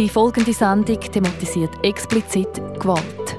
Die 0.00 0.08
folgende 0.08 0.54
Sendung 0.54 0.98
thematisiert 0.98 1.72
explizit 1.84 2.48
Gewalt. 2.80 3.38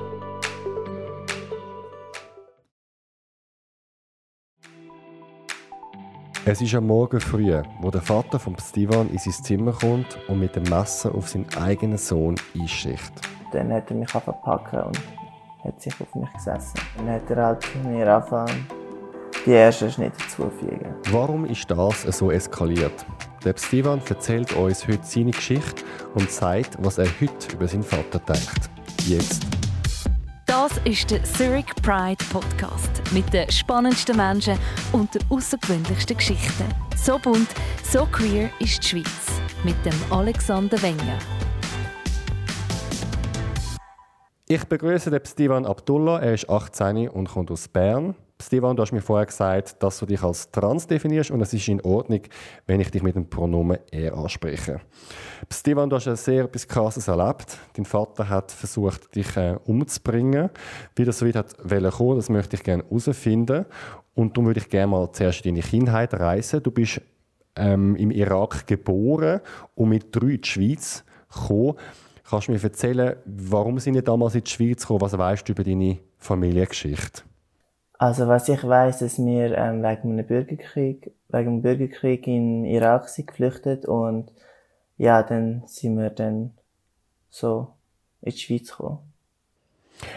Es 6.45 6.61
ist 6.61 6.75
am 6.75 6.85
Morgen 6.85 7.19
früh, 7.19 7.51
wo 7.79 7.89
der 7.89 8.03
Vater 8.03 8.37
von 8.37 8.55
Stivan 8.59 9.09
in 9.09 9.17
sein 9.17 9.33
Zimmer 9.43 9.71
kommt 9.71 10.19
und 10.27 10.39
mit 10.39 10.55
dem 10.55 10.61
Messer 10.65 11.15
auf 11.15 11.29
seinen 11.29 11.47
eigenen 11.59 11.97
Sohn 11.97 12.35
einsticht. 12.55 13.11
Dann 13.51 13.73
hat 13.73 13.89
er 13.89 13.95
mich 13.95 14.11
verpacken 14.11 14.83
und 14.83 14.99
hat 15.63 15.81
sich 15.81 15.99
auf 15.99 16.13
mich 16.13 16.31
gesessen. 16.33 16.79
Dann 16.95 17.09
hat 17.09 17.27
er 17.31 17.43
halt 17.43 17.65
mir 17.83 18.07
angefangen, 18.07 18.67
die 19.47 19.53
ersten 19.53 19.89
Schnitte 19.89 20.19
zuzufügen. 20.27 20.93
Warum 21.09 21.45
ist 21.45 21.71
das 21.71 22.03
so 22.15 22.29
eskaliert? 22.29 23.03
Der 23.43 23.55
Stivan 23.57 23.99
erzählt 24.07 24.53
uns 24.53 24.87
heute 24.87 25.03
seine 25.03 25.31
Geschichte 25.31 25.83
und 26.13 26.29
sagt, 26.29 26.77
was 26.77 26.99
er 26.99 27.07
heute 27.19 27.55
über 27.55 27.67
seinen 27.67 27.81
Vater 27.81 28.19
denkt. 28.19 28.69
Jetzt. 29.07 29.41
Das 30.45 30.73
ist 30.83 31.09
der 31.09 31.23
Zurich 31.23 31.65
Pride 31.81 32.23
Podcast 32.31 33.01
mit 33.11 33.33
den 33.33 33.49
spannendsten 33.49 34.15
Menschen 34.15 34.59
und 34.91 35.15
den 35.15 35.23
außergewöhnlichsten 35.29 36.17
Geschichten. 36.17 36.65
So 36.95 37.17
bunt, 37.17 37.47
so 37.83 38.05
queer 38.05 38.51
ist 38.59 38.83
die 38.83 38.87
Schweiz 38.87 39.41
mit 39.63 39.75
dem 39.83 39.93
Alexander 40.11 40.79
Wenger. 40.83 41.17
Ich 44.47 44.63
begrüße 44.65 45.09
den 45.09 45.25
Stivan 45.25 45.65
Abdullah. 45.65 46.19
Er 46.19 46.35
ist 46.35 46.47
18 46.47 47.09
und 47.09 47.27
kommt 47.27 47.49
aus 47.49 47.67
Bern. 47.67 48.13
Stivan, 48.41 48.75
du 48.75 48.81
hast 48.81 48.91
mir 48.91 49.01
vorher 49.01 49.25
gesagt, 49.25 49.81
dass 49.81 49.99
du 49.99 50.05
dich 50.05 50.21
als 50.21 50.51
trans 50.51 50.87
definierst 50.87 51.31
und 51.31 51.41
es 51.41 51.53
ist 51.53 51.67
in 51.67 51.81
Ordnung, 51.81 52.21
wenn 52.65 52.79
ich 52.79 52.91
dich 52.91 53.03
mit 53.03 53.15
dem 53.15 53.29
Pronomen 53.29 53.77
er 53.91 54.17
anspreche. 54.17 54.81
Stivan, 55.51 55.89
du 55.89 55.95
hast 55.95 56.07
ein 56.07 56.15
sehr 56.15 56.45
etwas 56.45 56.67
Krasses 56.67 57.07
erlebt. 57.07 57.57
Dein 57.73 57.85
Vater 57.85 58.27
hat 58.27 58.51
versucht, 58.51 59.15
dich 59.15 59.37
äh, 59.37 59.57
umzubringen. 59.65 60.49
Wie 60.95 61.05
das 61.05 61.19
so 61.19 61.25
weit 61.25 61.35
hat 61.35 61.57
kommen, 61.57 62.15
das 62.17 62.29
möchte 62.29 62.55
ich 62.55 62.63
gerne 62.63 62.83
herausfinden. 62.83 63.65
Und 64.13 64.35
darum 64.35 64.47
würde 64.47 64.59
ich 64.59 64.69
gerne 64.69 64.87
mal 64.87 65.11
zuerst 65.11 65.45
in 65.45 65.55
deine 65.55 65.65
Kindheit 65.65 66.13
reisen. 66.13 66.61
Du 66.63 66.71
bist 66.71 67.01
ähm, 67.55 67.95
im 67.95 68.11
Irak 68.11 68.67
geboren 68.67 69.41
und 69.75 69.89
mit 69.89 70.15
drei 70.15 70.31
in 70.31 70.41
die 70.41 70.47
Schweiz 70.47 71.03
gekommen. 71.31 71.75
Kannst 72.29 72.47
du 72.47 72.53
mir 72.53 72.63
erzählen, 72.63 73.15
warum 73.25 73.77
sind 73.79 73.95
Sie 73.95 74.01
damals 74.01 74.35
in 74.35 74.43
die 74.43 74.49
Schweiz 74.49 74.81
gekommen? 74.81 75.01
Was 75.01 75.17
weißt 75.17 75.47
du 75.47 75.53
über 75.53 75.63
deine 75.63 75.99
Familiengeschichte? 76.17 77.23
Also 78.01 78.27
was 78.27 78.49
ich 78.49 78.67
weiß, 78.67 78.97
dass 78.97 79.19
wir 79.19 79.55
ähm, 79.55 79.83
wegen 79.83 80.13
einem 80.13 80.25
Bürgerkrieg, 80.25 81.11
wegen 81.29 81.57
dem 81.57 81.61
Bürgerkrieg 81.61 82.25
in 82.25 82.65
Irak 82.65 83.07
sind 83.07 83.27
geflüchtet 83.27 83.85
und 83.85 84.31
ja, 84.97 85.21
dann 85.21 85.61
sind 85.67 85.99
wir 85.99 86.09
dann 86.09 86.49
so 87.29 87.75
in 88.23 88.31
die 88.31 88.39
Schweiz 88.39 88.71
gekommen. 88.71 89.13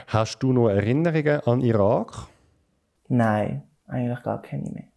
Hast 0.06 0.38
du 0.38 0.54
noch 0.54 0.70
Erinnerungen 0.70 1.40
an 1.40 1.60
Irak? 1.60 2.26
Nein, 3.08 3.64
eigentlich 3.86 4.22
gar 4.22 4.40
keine 4.40 4.70
mehr. 4.70 4.88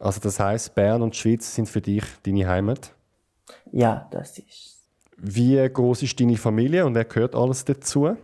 Also 0.00 0.18
das 0.20 0.40
heißt, 0.40 0.74
Bern 0.74 1.00
und 1.00 1.14
die 1.14 1.18
Schweiz 1.18 1.54
sind 1.54 1.68
für 1.68 1.80
dich 1.80 2.02
deine 2.24 2.48
Heimat? 2.48 2.92
Ja, 3.70 4.08
das 4.10 4.36
ist. 4.36 4.80
Wie 5.16 5.64
groß 5.72 6.02
ist 6.02 6.18
deine 6.18 6.36
Familie 6.36 6.84
und 6.84 6.96
wer 6.96 7.04
gehört 7.04 7.36
alles 7.36 7.64
dazu? 7.64 8.16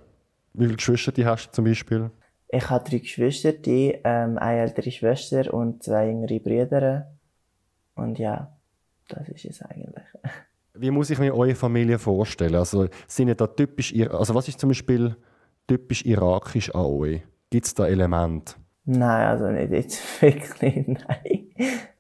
Wie 0.55 0.65
viele 0.65 0.77
Geschwister 0.77 1.13
die 1.13 1.25
hast 1.25 1.47
du 1.47 1.53
zum 1.53 1.67
Beispiel? 1.67 2.11
Ich 2.49 2.71
habe 2.71 2.89
drei 2.89 2.99
Geschwister, 2.99 3.53
die, 3.53 3.99
ähm, 4.05 4.39
eine 4.39 4.61
ältere 4.61 4.91
Schwester 4.91 5.53
und 5.53 5.83
zwei 5.83 6.09
jüngere 6.09 6.39
Brüder. 6.39 7.11
Und 7.95 8.19
ja, 8.19 8.57
das 9.09 9.29
ist 9.29 9.45
es 9.45 9.63
eigentlich. 9.63 10.05
Wie 10.75 10.91
muss 10.91 11.11
ich 11.11 11.19
mir 11.19 11.35
eure 11.35 11.55
Familie 11.55 11.99
vorstellen? 11.99 12.55
Also, 12.55 12.87
sind 13.07 13.29
ihr 13.29 13.35
da 13.35 13.47
typisch, 13.47 13.95
also 14.11 14.35
was 14.35 14.47
ist 14.49 14.61
zum 14.61 14.69
Beispiel 14.69 15.17
typisch 15.67 16.05
irakisch 16.05 16.75
an 16.75 16.85
euch? 16.85 17.23
Gibt 17.49 17.67
es 17.67 17.75
da 17.75 17.87
Elemente? 17.87 18.55
Nein, 18.85 19.27
also 19.27 19.47
nicht 19.49 19.73
jetzt 19.73 20.01
wirklich, 20.23 20.87
nein. 20.87 21.47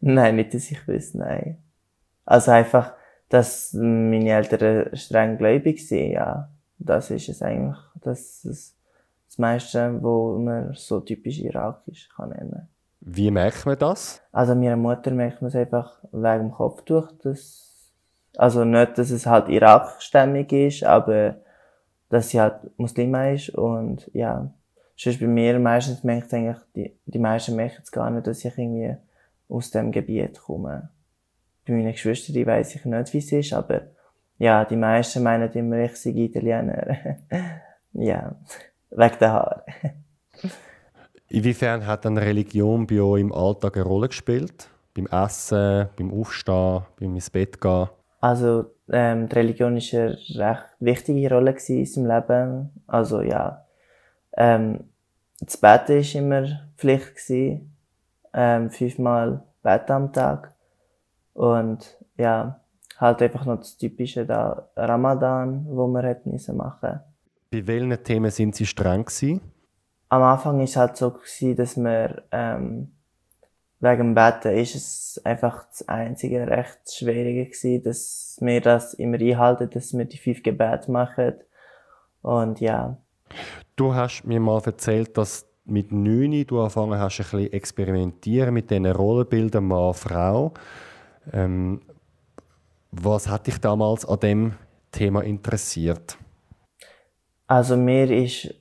nein, 0.00 0.37
nicht, 0.37 0.54
dass 0.54 0.70
ich 0.70 0.87
wüsste, 0.87 1.19
nein. 1.19 1.59
Also 2.25 2.50
einfach, 2.50 2.93
dass 3.28 3.72
meine 3.72 4.31
Eltern 4.31 4.94
streng 4.94 5.38
gläubig 5.38 5.87
sind, 5.87 6.12
ja. 6.12 6.50
Das 6.78 7.10
ist 7.10 7.28
es 7.28 7.41
eigentlich, 7.41 7.78
dass 8.03 8.44
es 8.44 8.75
das 9.36 9.38
meiste, 9.38 10.02
wo 10.02 10.38
man 10.38 10.72
so 10.74 11.00
typisch 11.00 11.38
irakisch 11.38 12.08
kann 12.16 12.30
nennen. 12.30 12.69
Wie 13.00 13.30
merkt 13.30 13.66
man 13.66 13.78
das? 13.78 14.22
Also 14.32 14.54
meiner 14.54 14.76
Mutter 14.76 15.10
merkt 15.10 15.42
man 15.42 15.48
es 15.48 15.54
einfach 15.54 16.02
wegen 16.10 16.48
dem 16.48 16.50
Kopftuch, 16.52 17.12
dass, 17.22 17.92
also 18.36 18.64
nicht, 18.64 18.96
dass 18.98 19.10
es 19.10 19.26
halt 19.26 19.48
Irak-stämmig 19.48 20.50
ist, 20.52 20.84
aber 20.84 21.36
dass 22.08 22.30
sie 22.30 22.41
halt 22.41 22.54
Muslima 22.78 23.28
ist 23.28 23.50
und 23.50 24.10
ja, 24.14 24.50
sonst 24.96 25.20
bei 25.20 25.26
mir 25.26 25.58
meistens 25.58 26.02
merkt 26.02 26.32
eigentlich, 26.32 26.58
die, 26.75 26.96
die 27.04 27.19
meisten 27.19 27.56
merken 27.56 27.82
es 27.82 27.92
gar 27.92 28.10
nicht, 28.10 28.26
dass 28.26 28.44
ich 28.44 28.56
irgendwie 28.56 28.96
aus 29.48 29.70
dem 29.70 29.92
Gebiet 29.92 30.41
komme. 30.41 30.88
Bei 31.66 31.75
meinen 31.75 31.92
Geschwistern 31.92 32.46
weiß 32.46 32.76
ich 32.76 32.84
nicht, 32.84 33.12
wie 33.12 33.19
es 33.19 33.32
ist, 33.32 33.52
aber 33.52 33.82
ja, 34.38 34.64
die 34.64 34.76
meisten 34.76 35.22
meinen 35.22 35.52
immer, 35.52 35.78
ich 35.78 35.96
sei 35.96 36.10
Italiener. 36.10 36.96
ja 37.92 38.34
wegen 38.91 39.19
der 39.20 39.32
Haare. 39.32 39.64
Inwiefern 41.28 41.86
hat 41.86 42.04
dann 42.04 42.19
Religion 42.19 42.86
bei 42.86 43.00
euch 43.00 43.20
im 43.20 43.32
Alltag 43.32 43.76
eine 43.76 43.84
Rolle 43.84 44.08
gespielt? 44.08 44.69
Beim 44.94 45.06
Essen, 45.06 45.88
beim 45.97 46.12
Aufstehen, 46.12 46.82
beim 46.98 47.14
ins 47.14 47.30
Bett 47.30 47.60
gehen? 47.60 47.88
Also, 48.20 48.66
ähm, 48.88 49.28
die 49.28 49.34
Religion 49.34 49.75
war 49.75 50.00
eine 50.00 50.19
recht 50.38 50.64
wichtige 50.80 51.34
Rolle 51.34 51.56
in 51.69 51.78
unserem 51.80 52.06
Leben. 52.06 52.82
Also, 52.86 53.20
ja. 53.20 53.66
Ähm, 54.36 54.84
das 55.41 55.56
Bett 55.56 55.88
war 55.88 56.20
immer 56.20 56.60
Pflicht. 56.76 57.16
Gewesen. 57.16 57.76
Ähm, 58.32 58.70
fünfmal 58.70 59.42
Bett 59.62 59.91
am 59.91 60.12
Tag. 60.12 60.54
Und, 61.34 61.98
ja, 62.16 62.60
halt 62.98 63.22
einfach 63.22 63.44
noch 63.44 63.58
das 63.58 63.76
Typische 63.76 64.25
da, 64.25 64.69
Ramadan, 64.76 65.66
wo 65.69 65.86
wir 65.88 66.02
hätten 66.02 66.30
machen 66.30 66.78
müssen. 66.80 67.00
Bei 67.56 67.67
welchen 67.69 68.05
Themen 68.05 68.31
sind 68.31 68.55
Sie 68.55 68.67
streng 68.67 69.06
gewesen? 69.06 69.41
Am 70.11 70.22
Anfang 70.22 70.59
war 70.59 70.65
es 70.65 70.77
halt 70.77 70.97
so, 70.97 71.11
gewesen, 71.11 71.56
dass 71.56 71.77
wir, 71.78 72.22
ähm, 72.31 72.93
wegen 73.81 73.99
dem 73.99 74.15
Betten 74.15 74.55
ist 74.55 74.75
es 74.75 75.21
einfach 75.25 75.67
das 75.69 75.89
einzige 75.89 76.47
recht 76.47 76.78
Schwierige 76.93 77.47
gewesen, 77.47 77.83
dass 77.83 78.37
wir 78.43 78.61
das 78.61 78.93
immer 78.94 79.19
einhalten, 79.19 79.71
dass 79.71 79.97
wir 79.97 80.05
die 80.05 80.19
fünf 80.19 80.43
Gebete 80.43 80.91
machen. 80.91 81.34
Und 82.21 82.61
ja. 82.61 82.99
Du 83.75 83.94
hast 83.94 84.25
mir 84.25 84.41
mal 84.41 84.61
erzählt, 84.65 85.17
dass 85.17 85.47
mit 85.65 85.93
neun 85.93 86.47
du 86.47 86.61
angefangen 86.61 86.99
hast, 86.99 87.21
ein 87.21 87.25
bisschen 87.25 87.53
experimentieren 87.53 88.53
mit 88.53 88.71
diesen 88.71 88.87
Rollenbildern 88.87 89.65
Mann, 89.65 89.94
Frau. 89.94 90.53
Ähm, 91.33 91.81
was 92.93 93.28
hat 93.28 93.47
dich 93.47 93.59
damals 93.59 94.05
an 94.05 94.21
dem 94.21 94.55
Thema 94.93 95.23
interessiert? 95.23 96.19
Also 97.46 97.76
mir 97.76 98.10
ist 98.10 98.54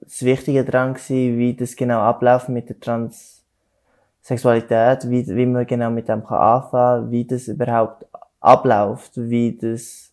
das 0.00 0.22
Wichtige 0.22 0.64
daran 0.64 0.94
gewesen, 0.94 1.38
wie 1.38 1.56
das 1.56 1.74
genau 1.74 1.98
abläuft 2.00 2.48
mit 2.48 2.68
der 2.68 2.78
Transsexualität, 2.78 5.10
wie, 5.10 5.26
wie 5.26 5.46
man 5.46 5.66
genau 5.66 5.90
mit 5.90 6.08
dem 6.08 6.24
kann 6.24 6.38
anfangen, 6.38 7.10
wie 7.10 7.24
das 7.24 7.48
überhaupt 7.48 8.06
abläuft, 8.40 9.16
wie 9.16 9.56
das, 9.56 10.12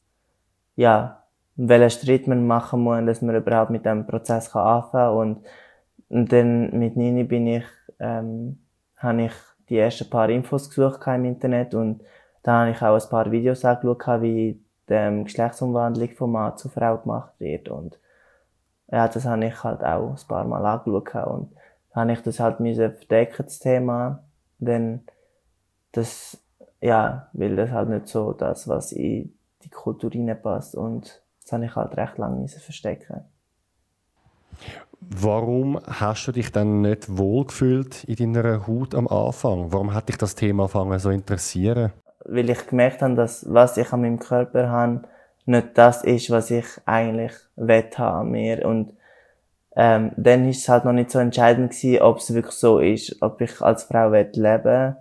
ja, 0.76 1.24
welchen 1.56 1.92
Schritt 1.92 2.28
man 2.28 2.48
machen 2.48 2.82
muss, 2.82 3.06
dass 3.06 3.22
man 3.22 3.36
überhaupt 3.36 3.70
mit 3.70 3.86
dem 3.86 4.08
Prozess 4.08 4.50
kann 4.52 4.66
anfangen 4.66 5.18
und, 5.18 5.46
und 6.10 6.32
dann 6.32 6.80
mit 6.80 6.98
Nini 6.98 7.24
bin 7.24 7.46
ich, 7.46 7.66
ähm, 8.00 8.58
habe 8.98 9.26
ich 9.26 9.34
die 9.70 9.78
ersten 9.78 10.10
paar 10.10 10.30
Infos 10.30 10.70
gesucht 10.70 11.06
im 11.06 11.26
Internet 11.26 11.76
und 11.76 12.02
da 12.42 12.62
habe 12.62 12.72
ich 12.72 12.82
auch 12.82 13.00
ein 13.00 13.10
paar 13.10 13.32
Videos 13.32 13.64
angeschaut, 13.64 14.24
wie 14.24 14.60
die 14.94 15.24
Geschlechtsumwandlung 15.26 16.10
von 16.12 16.32
Mann 16.32 16.58
zu 16.58 16.70
Frau 16.70 16.98
gemacht 16.98 17.34
wird. 17.40 17.70
Und 17.70 18.00
ja, 18.92 19.08
das 19.08 19.26
habe 19.26 19.46
ich 19.46 19.64
halt 19.64 19.84
auch 19.84 20.12
ein 20.12 20.28
paar 20.28 20.46
Mal 20.46 20.66
angeschaut. 20.66 21.28
Und 21.28 21.52
habe 21.94 22.14
ich 22.14 22.22
das 22.22 22.40
halt 22.40 22.58
verdecken, 22.58 23.46
das 23.46 23.60
Thema. 23.60 24.24
Denn 24.60 25.02
das, 25.92 26.38
ja, 26.82 27.28
weil 27.34 27.56
das 27.56 27.72
halt 27.72 27.90
nicht 27.90 28.08
so 28.08 28.34
das, 28.34 28.68
was 28.68 28.92
in 28.92 29.38
die 29.64 29.70
Kultur 29.70 30.12
passt. 30.36 30.76
Und 30.76 31.22
das 31.42 31.52
habe 31.52 31.66
ich 31.66 31.76
halt 31.76 31.98
recht 31.98 32.18
lange 32.18 32.42
müssen 32.42 32.60
verstecken. 32.60 33.26
Warum 35.00 35.80
hast 35.86 36.28
du 36.28 36.32
dich 36.32 36.52
dann 36.52 36.82
nicht 36.82 37.18
wohlgefühlt 37.18 38.04
in 38.06 38.34
deiner 38.34 38.68
Haut 38.68 38.96
am 38.96 39.08
Anfang? 39.08 39.72
Warum 39.72 39.94
hat 39.94 40.08
dich 40.08 40.18
das 40.18 40.36
Thema 40.36 40.64
angefangen 40.64 41.00
so 41.00 41.10
interessieren? 41.10 41.92
Weil 42.34 42.50
ich 42.50 42.68
gemerkt 42.68 43.02
habe, 43.02 43.16
dass 43.16 43.46
was 43.52 43.78
ich 43.78 43.92
an 43.94 44.02
meinem 44.02 44.20
Körper 44.20 44.70
habe, 44.70 45.04
nicht 45.46 45.70
das 45.76 46.04
ist, 46.04 46.30
was 46.30 46.52
ich 46.52 46.66
eigentlich 46.86 47.34
wett 47.56 47.98
haben 47.98 48.32
mir 48.32 48.66
und 48.66 48.94
ähm, 49.76 50.12
dann 50.18 50.48
ist 50.48 50.60
es 50.60 50.70
halt 50.70 50.86
noch 50.86 50.94
nicht 50.94 51.12
so 51.12 51.20
entscheidend 51.20 51.72
gewesen, 51.72 52.02
ob 52.02 52.18
es 52.18 52.34
wirklich 52.34 52.56
so 52.56 52.80
ist, 52.80 53.22
ob 53.22 53.42
ich 53.42 53.60
als 53.62 53.84
Frau 53.84 54.12
will 54.12 54.30
leben 54.34 54.96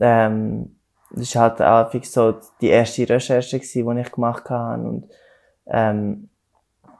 ähm, 0.00 0.76
das 1.10 1.34
war 1.34 1.42
halt 1.42 1.60
einfach 1.60 2.04
so 2.04 2.34
die 2.60 2.68
erste 2.68 3.08
Recherche, 3.08 3.58
die 3.58 4.00
ich 4.00 4.12
gemacht 4.12 4.48
habe. 4.50 4.82
Und 4.82 5.08
ähm, 5.66 6.28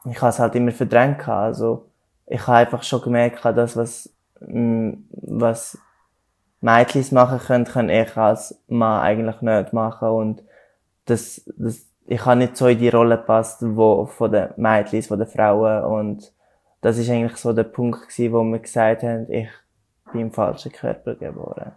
ich 0.05 0.21
habe 0.21 0.31
es 0.31 0.39
halt 0.39 0.55
immer 0.55 0.73
verdrängt. 0.73 1.27
Also 1.29 1.87
ich 2.27 2.47
habe 2.47 2.59
einfach 2.59 2.83
schon 2.83 3.03
gemerkt, 3.03 3.45
dass 3.45 3.77
was, 3.77 4.11
mm, 4.41 4.93
was 5.11 5.79
Mädchen 6.63 7.05
machen 7.11 7.41
können, 7.41 7.65
kann 7.65 7.91
ich 7.91 8.17
als 8.17 8.63
Mann 8.69 9.03
eigentlich 9.03 9.41
nicht 9.43 9.73
machen. 9.73 10.09
Und 10.09 10.43
das, 11.05 11.43
das, 11.57 11.87
ich 12.07 12.25
habe 12.25 12.37
nicht 12.37 12.57
so 12.57 12.69
in 12.69 12.79
die 12.79 12.89
Rolle 12.89 13.19
gepasst, 13.19 13.59
wo, 13.61 14.07
von 14.07 14.31
den 14.33 14.51
Mädchen, 14.57 15.03
von 15.03 15.19
den 15.19 15.29
Frauen. 15.29 15.85
Und 15.85 16.33
das 16.81 16.99
ist 16.99 17.11
eigentlich 17.11 17.37
so 17.37 17.53
der 17.53 17.65
Punkt 17.65 18.09
gewesen, 18.09 18.33
wo 18.33 18.43
wir 18.45 18.61
gesagt 18.61 19.03
haben, 19.03 19.31
ich 19.31 19.49
bin 20.13 20.23
im 20.23 20.33
falschen 20.33 20.73
Körper 20.73 21.17
geboren. 21.17 21.73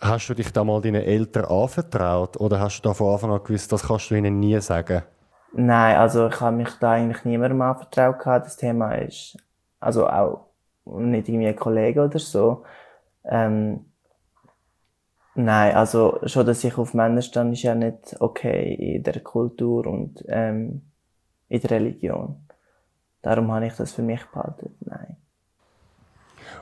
Hast 0.00 0.28
du 0.30 0.34
dich 0.34 0.50
da 0.50 0.64
mal 0.64 0.80
deinen 0.80 1.02
Eltern 1.02 1.44
anvertraut 1.44 2.40
oder 2.40 2.58
hast 2.58 2.80
du 2.80 2.88
da 2.88 2.94
von 2.94 3.12
Anfang 3.12 3.32
an 3.32 3.44
gewusst, 3.44 3.70
das 3.70 3.86
kannst 3.86 4.10
du 4.10 4.14
ihnen 4.14 4.40
nie 4.40 4.58
sagen? 4.60 5.02
Nein, 5.52 5.96
also 5.96 6.28
ich 6.28 6.40
habe 6.40 6.56
mich 6.56 6.70
da 6.80 6.92
eigentlich 6.92 7.24
niemandem 7.26 7.60
anvertraut 7.60 8.18
gehabt. 8.18 8.46
Das 8.46 8.56
Thema 8.56 8.94
ist, 8.94 9.36
also 9.78 10.08
auch 10.08 10.46
nicht 10.86 11.28
irgendwie 11.28 11.48
ein 11.48 11.56
Kollege 11.56 12.02
oder 12.02 12.18
so. 12.18 12.62
Ähm, 13.24 13.86
nein, 15.34 15.74
also 15.74 16.20
schon, 16.24 16.46
dass 16.46 16.64
ich 16.64 16.76
auf 16.78 16.94
Männer 16.94 17.22
stand, 17.22 17.52
ist 17.52 17.62
ja 17.62 17.74
nicht 17.74 18.16
okay 18.20 18.74
in 18.74 19.02
der 19.02 19.20
Kultur 19.20 19.86
und 19.86 20.24
ähm, 20.28 20.82
in 21.48 21.60
der 21.60 21.70
Religion. 21.70 22.36
Darum 23.22 23.52
habe 23.52 23.66
ich 23.66 23.74
das 23.74 23.92
für 23.92 24.02
mich 24.02 24.24
behalten. 24.26 24.74
Nein. 24.80 25.16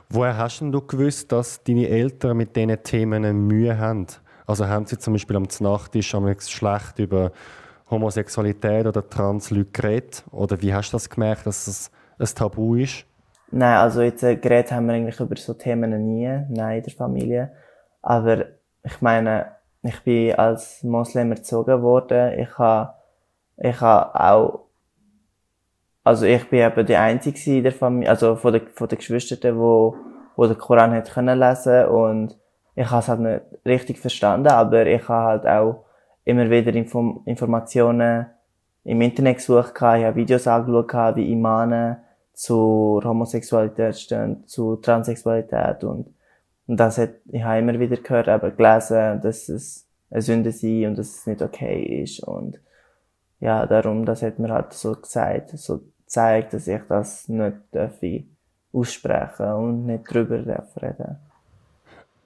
Woher 0.09 0.37
hast 0.37 0.61
du 0.61 0.81
gewusst, 0.81 1.31
dass 1.31 1.63
deine 1.63 1.87
Eltern 1.87 2.37
mit 2.37 2.55
diesen 2.55 2.83
Themen 2.83 3.47
Mühe 3.47 3.77
haben? 3.77 4.07
Also 4.45 4.67
haben 4.67 4.87
sie 4.87 4.97
zum 4.97 5.13
Beispiel 5.13 5.35
am 5.35 5.47
Nachttisch 5.59 6.09
schlecht 6.09 6.97
über 6.97 7.31
Homosexualität 7.89 8.87
oder 8.87 9.07
Transleute 9.07 9.69
geredet? 9.71 10.23
Oder 10.31 10.61
wie 10.61 10.73
hast 10.73 10.89
du 10.89 10.95
das 10.95 11.09
gemerkt, 11.09 11.45
dass 11.45 11.67
es 11.67 11.91
ein 12.17 12.25
Tabu 12.25 12.75
ist? 12.75 13.05
Nein, 13.51 13.77
also 13.77 14.01
jetzt 14.01 14.23
äh, 14.23 14.35
geredet 14.35 14.71
haben 14.71 14.87
wir 14.87 14.93
eigentlich 14.93 15.19
über 15.19 15.35
so 15.35 15.53
Themen 15.53 15.89
nie, 16.05 16.27
nein, 16.49 16.77
in 16.77 16.83
der 16.83 16.93
Familie. 16.93 17.51
Aber 18.01 18.45
ich 18.83 19.01
meine, 19.01 19.47
ich 19.81 19.99
bin 20.03 20.35
als 20.35 20.83
Moslem 20.83 21.31
erzogen 21.31 21.81
worden. 21.81 22.37
Ich 22.39 22.57
habe, 22.57 22.93
ich 23.57 23.79
habe 23.81 24.19
auch, 24.19 24.59
also 26.03 26.25
ich 26.25 26.47
bin 26.49 26.59
eben 26.59 26.85
die 26.85 26.95
Einzige 26.95 27.57
in 27.57 27.63
der 27.63 27.71
Familie, 27.71 28.09
also 28.09 28.35
von 28.35 28.53
den, 28.53 28.67
von 28.67 28.87
den 28.87 28.97
Geschwistern, 28.97 29.57
wo, 29.57 29.95
wo 30.35 30.45
den 30.45 30.57
Koran 30.57 30.93
hat 30.93 31.11
können 31.11 31.39
lesen 31.39 31.85
und 31.85 32.37
ich 32.75 32.89
habe 32.89 32.99
es 33.01 33.07
halt 33.09 33.19
nicht 33.19 33.41
richtig 33.65 33.99
verstanden, 33.99 34.47
aber 34.47 34.85
ich 34.85 35.07
habe 35.09 35.43
halt 35.43 35.47
auch 35.47 35.85
immer 36.23 36.49
wieder 36.49 36.73
Inform 36.73 37.21
Informationen 37.25 38.27
im 38.85 39.01
Internet 39.01 39.37
gesucht, 39.37 39.73
ich 39.75 39.81
habe 39.81 40.15
Videos 40.15 40.47
angeschaut, 40.47 41.15
wie 41.15 41.31
Imane 41.31 42.01
zur 42.39 43.03
Homosexualität 43.03 43.99
stehen, 43.99 44.47
zu 44.47 44.77
Transsexualität 44.77 45.83
und, 45.83 46.07
und 46.67 46.79
das 46.79 46.97
hat, 46.97 47.09
ich 47.27 47.43
habe 47.43 47.59
immer 47.59 47.77
wieder 47.77 47.97
gehört, 47.97 48.29
aber 48.29 48.51
gelesen, 48.51 49.19
dass 49.19 49.49
es 49.49 49.85
eine 50.09 50.21
Sünde 50.21 50.53
sei 50.53 50.87
und 50.87 50.97
dass 50.97 51.09
es 51.09 51.27
nicht 51.27 51.41
okay 51.41 52.01
ist 52.01 52.23
und 52.23 52.57
ja, 53.41 53.65
darum, 53.65 54.05
das 54.05 54.21
hat 54.21 54.39
mir 54.39 54.53
halt 54.53 54.71
so 54.71 54.95
gesagt, 54.95 55.49
so 55.49 55.81
zeigt, 56.05 56.53
dass 56.53 56.67
ich 56.69 56.81
das 56.87 57.27
nicht 57.27 57.57
darf 57.71 57.99
aussprechen 58.71 59.53
und 59.53 59.85
nicht 59.85 60.05
drüber 60.05 60.37
darf 60.37 60.81
reden. 60.81 61.17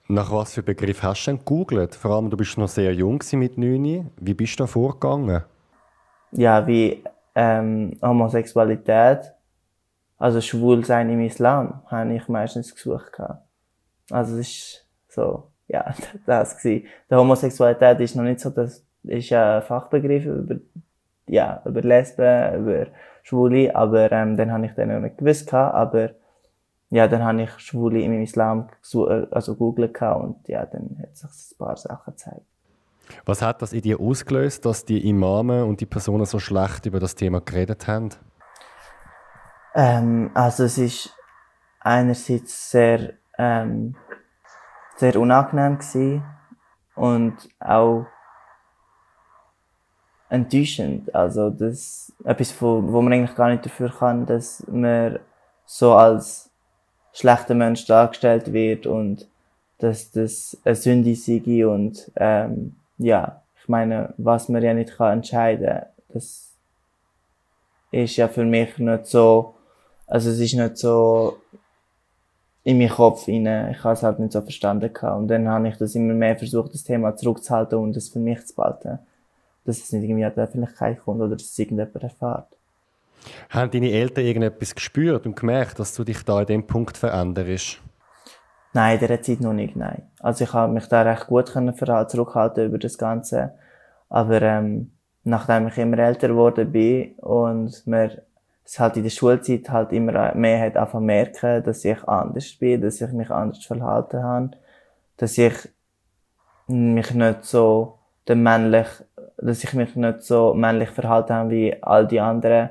Nach 0.10 0.32
was 0.32 0.54
für 0.54 0.62
Begriff 0.62 1.02
hast 1.02 1.26
du 1.26 1.32
denn 1.32 1.40
gegoogelt? 1.40 1.96
Vor 1.96 2.12
allem, 2.12 2.30
du 2.30 2.38
bist 2.38 2.56
noch 2.60 2.68
sehr 2.68 2.94
jung 2.94 3.24
mit 3.32 3.58
9. 3.58 4.12
Wie 4.20 4.34
bist 4.36 4.60
du 4.60 4.64
da 4.64 4.68
vorgegangen? 4.68 5.42
Ja, 6.34 6.68
wie 6.68 7.04
ähm, 7.34 7.98
Homosexualität, 8.02 9.33
also 10.24 10.40
Schwulsein 10.40 11.10
im 11.10 11.20
Islam, 11.20 11.82
habe 11.88 12.14
ich 12.14 12.30
meistens 12.30 12.74
gesucht. 12.74 13.20
Also 14.10 14.38
es 14.38 14.48
ist 14.48 14.88
so, 15.10 15.50
ja, 15.68 15.94
das 16.26 16.58
gewesen. 16.58 16.88
Die 17.12 17.16
Homosexualität 17.16 18.00
ist 18.00 18.16
noch 18.16 18.24
nicht 18.24 18.40
so, 18.40 18.50
das 18.50 18.86
ist 19.04 19.34
ein 19.34 19.62
Fachbegriff 19.64 20.26
über, 20.26 20.56
ja, 21.28 21.62
über 21.66 21.82
Lesben, 21.82 22.56
über 22.56 22.88
Schwule, 23.22 23.76
aber 23.76 24.14
ähm, 24.14 24.38
dann 24.38 24.50
habe 24.54 24.66
ich 24.66 24.72
den 24.72 24.94
noch 24.94 25.02
nicht 25.02 25.18
gewusst, 25.18 25.54
aber 25.54 26.12
ja, 26.90 27.10
dann 27.10 27.22
habe 27.22 27.42
ich 27.42 27.60
Schwule 27.60 28.00
im 28.00 28.22
Islam 28.22 28.70
also 29.30 29.56
googelt 29.56 30.02
und 30.02 30.48
ja, 30.48 30.66
dann 30.66 31.00
hat 31.02 31.18
sich 31.18 31.52
ein 31.52 31.58
paar 31.58 31.76
Sachen 31.76 32.14
gezeigt. 32.14 32.46
Was 33.26 33.42
hat 33.42 33.62
das 33.62 33.74
in 33.74 33.82
dir 33.82 34.00
ausgelöst, 34.00 34.66
dass 34.66 34.86
die 34.86 35.10
Imame 35.10 35.66
und 35.66 35.82
die 35.82 35.86
Personen 35.86 36.26
so 36.26 36.40
schlecht 36.40 36.86
über 36.86 37.02
das 37.02 37.16
Thema 37.16 37.42
geredet 37.42 37.88
haben? 37.88 38.12
Ähm, 39.76 40.32
also 40.34 40.64
es 40.66 40.78
ist 40.78 41.16
einerseits 41.80 42.72
sehr 42.72 43.14
ähm, 43.38 43.96
sehr 44.98 45.20
unangenehm 45.20 45.78
gewesen 45.78 46.24
und 46.96 47.50
auch 47.60 48.06
enttäuschend. 50.30 51.14
Also 51.14 51.50
das 51.50 52.12
etwas, 52.24 52.60
wo, 52.62 52.82
wo 52.84 53.02
man 53.02 53.14
eigentlich 53.14 53.36
gar 53.36 53.50
nicht 53.50 53.66
dafür 53.66 53.90
kann, 53.90 54.26
dass 54.26 54.66
man 54.68 55.20
so 55.66 55.94
als 55.94 56.50
schlechter 57.14 57.56
Mensch 57.56 57.86
dargestellt 57.86 58.52
wird 58.54 58.88
und 58.88 59.28
dass 59.80 60.12
das 60.12 60.58
eine 60.64 60.76
Sünde 60.76 61.16
sei 61.16 61.68
und 61.68 62.12
ähm, 62.16 62.76
ja, 62.98 63.42
ich 63.62 63.68
meine, 63.68 64.14
was 64.18 64.50
man 64.50 64.64
ja 64.64 64.74
nicht 64.74 64.98
kann 64.98 65.14
entscheiden, 65.14 65.82
das 66.10 66.54
ist 67.92 68.16
ja 68.16 68.28
für 68.28 68.46
mich 68.46 68.78
nicht 68.78 69.06
so, 69.06 69.56
also 70.14 70.30
es 70.30 70.40
ist 70.40 70.54
nicht 70.54 70.78
so 70.78 71.38
in 72.64 72.78
meinen 72.78 72.92
Kopf 72.92 73.28
rein, 73.28 73.72
ich 73.72 73.84
habe 73.84 73.96
es 73.96 74.04
halt 74.04 74.20
nicht 74.20 74.32
so 74.32 74.42
verstanden 74.42 74.94
gehabt. 74.94 75.18
und 75.18 75.28
dann 75.28 75.50
habe 75.50 75.68
ich 75.68 75.78
das 75.78 75.96
immer 75.96 76.14
mehr 76.14 76.38
versucht, 76.38 76.72
das 76.72 76.84
Thema 76.84 77.16
zurückzuhalten 77.16 77.80
und 77.80 77.98
es 77.98 78.10
für 78.10 78.20
mich 78.20 78.46
zu 78.46 78.54
behalten, 78.54 79.00
dass 79.66 79.80
es 79.80 79.92
nicht 79.92 80.04
irgendwie 80.04 80.24
an 80.24 80.34
die 80.36 80.40
Öffentlichkeit 80.40 81.00
kommt 81.04 81.20
oder 81.20 81.36
dass 81.36 81.48
es 81.48 81.58
irgendjemand 81.58 81.96
erfährt. 81.96 82.46
Haben 83.50 83.72
deine 83.72 83.90
Eltern 83.90 84.24
irgendetwas 84.24 84.76
gespürt 84.76 85.26
und 85.26 85.36
gemerkt, 85.36 85.80
dass 85.80 85.96
du 85.96 86.04
dich 86.04 86.24
da 86.24 86.42
in 86.42 86.46
dem 86.46 86.68
Punkt 86.68 86.96
veränderst? 86.96 87.82
Nein, 88.74 89.00
in 89.00 89.00
dieser 89.00 89.22
Zeit 89.24 89.42
noch 89.42 89.54
nicht, 89.54 89.76
nein. 89.76 90.04
Also 90.20 90.44
ich 90.44 90.54
habe 90.54 90.72
mich 90.72 90.86
da 90.86 91.02
recht 91.02 91.26
gut 91.26 91.52
können 91.52 91.76
zurückhalten 91.76 92.68
über 92.68 92.78
das 92.78 93.00
Ganze. 93.00 93.56
Aber 94.10 94.44
ähm, 94.44 94.92
nachdem 95.24 95.70
ich 95.70 95.78
immer 95.80 95.98
älter 95.98 96.28
geworden 96.28 96.72
bin 96.72 97.14
und 97.14 97.88
mir 97.88 98.22
es 98.66 98.80
halt 98.80 98.98
in 98.98 99.04
der 99.04 99.10
Schulzeit 99.10 99.70
halt 99.70 99.92
immer 99.92 100.34
mehr 100.36 100.66
hat 100.66 100.78
einfach 100.78 101.00
merken, 101.00 101.64
dass 101.64 101.84
ich 101.84 102.04
anders 102.08 102.54
bin, 102.54 102.82
dass 102.82 103.02
ich 103.02 103.12
mich 103.12 103.30
anders 103.30 103.66
verhalten 103.66 104.24
habe, 104.24 104.52
dass 105.18 105.38
ich 105.38 105.54
mich 106.68 107.14
nicht 107.14 107.44
so 107.44 108.00
der 108.28 108.36
männlich, 108.36 108.88
dass 109.38 109.64
ich 109.64 109.74
mich 109.74 109.96
nicht 109.96 110.22
so 110.24 110.54
männlich 110.54 110.90
verhalten 110.90 111.34
habe 111.34 111.50
wie 111.50 111.84
all 111.84 112.08
die 112.08 112.22
anderen 112.22 112.70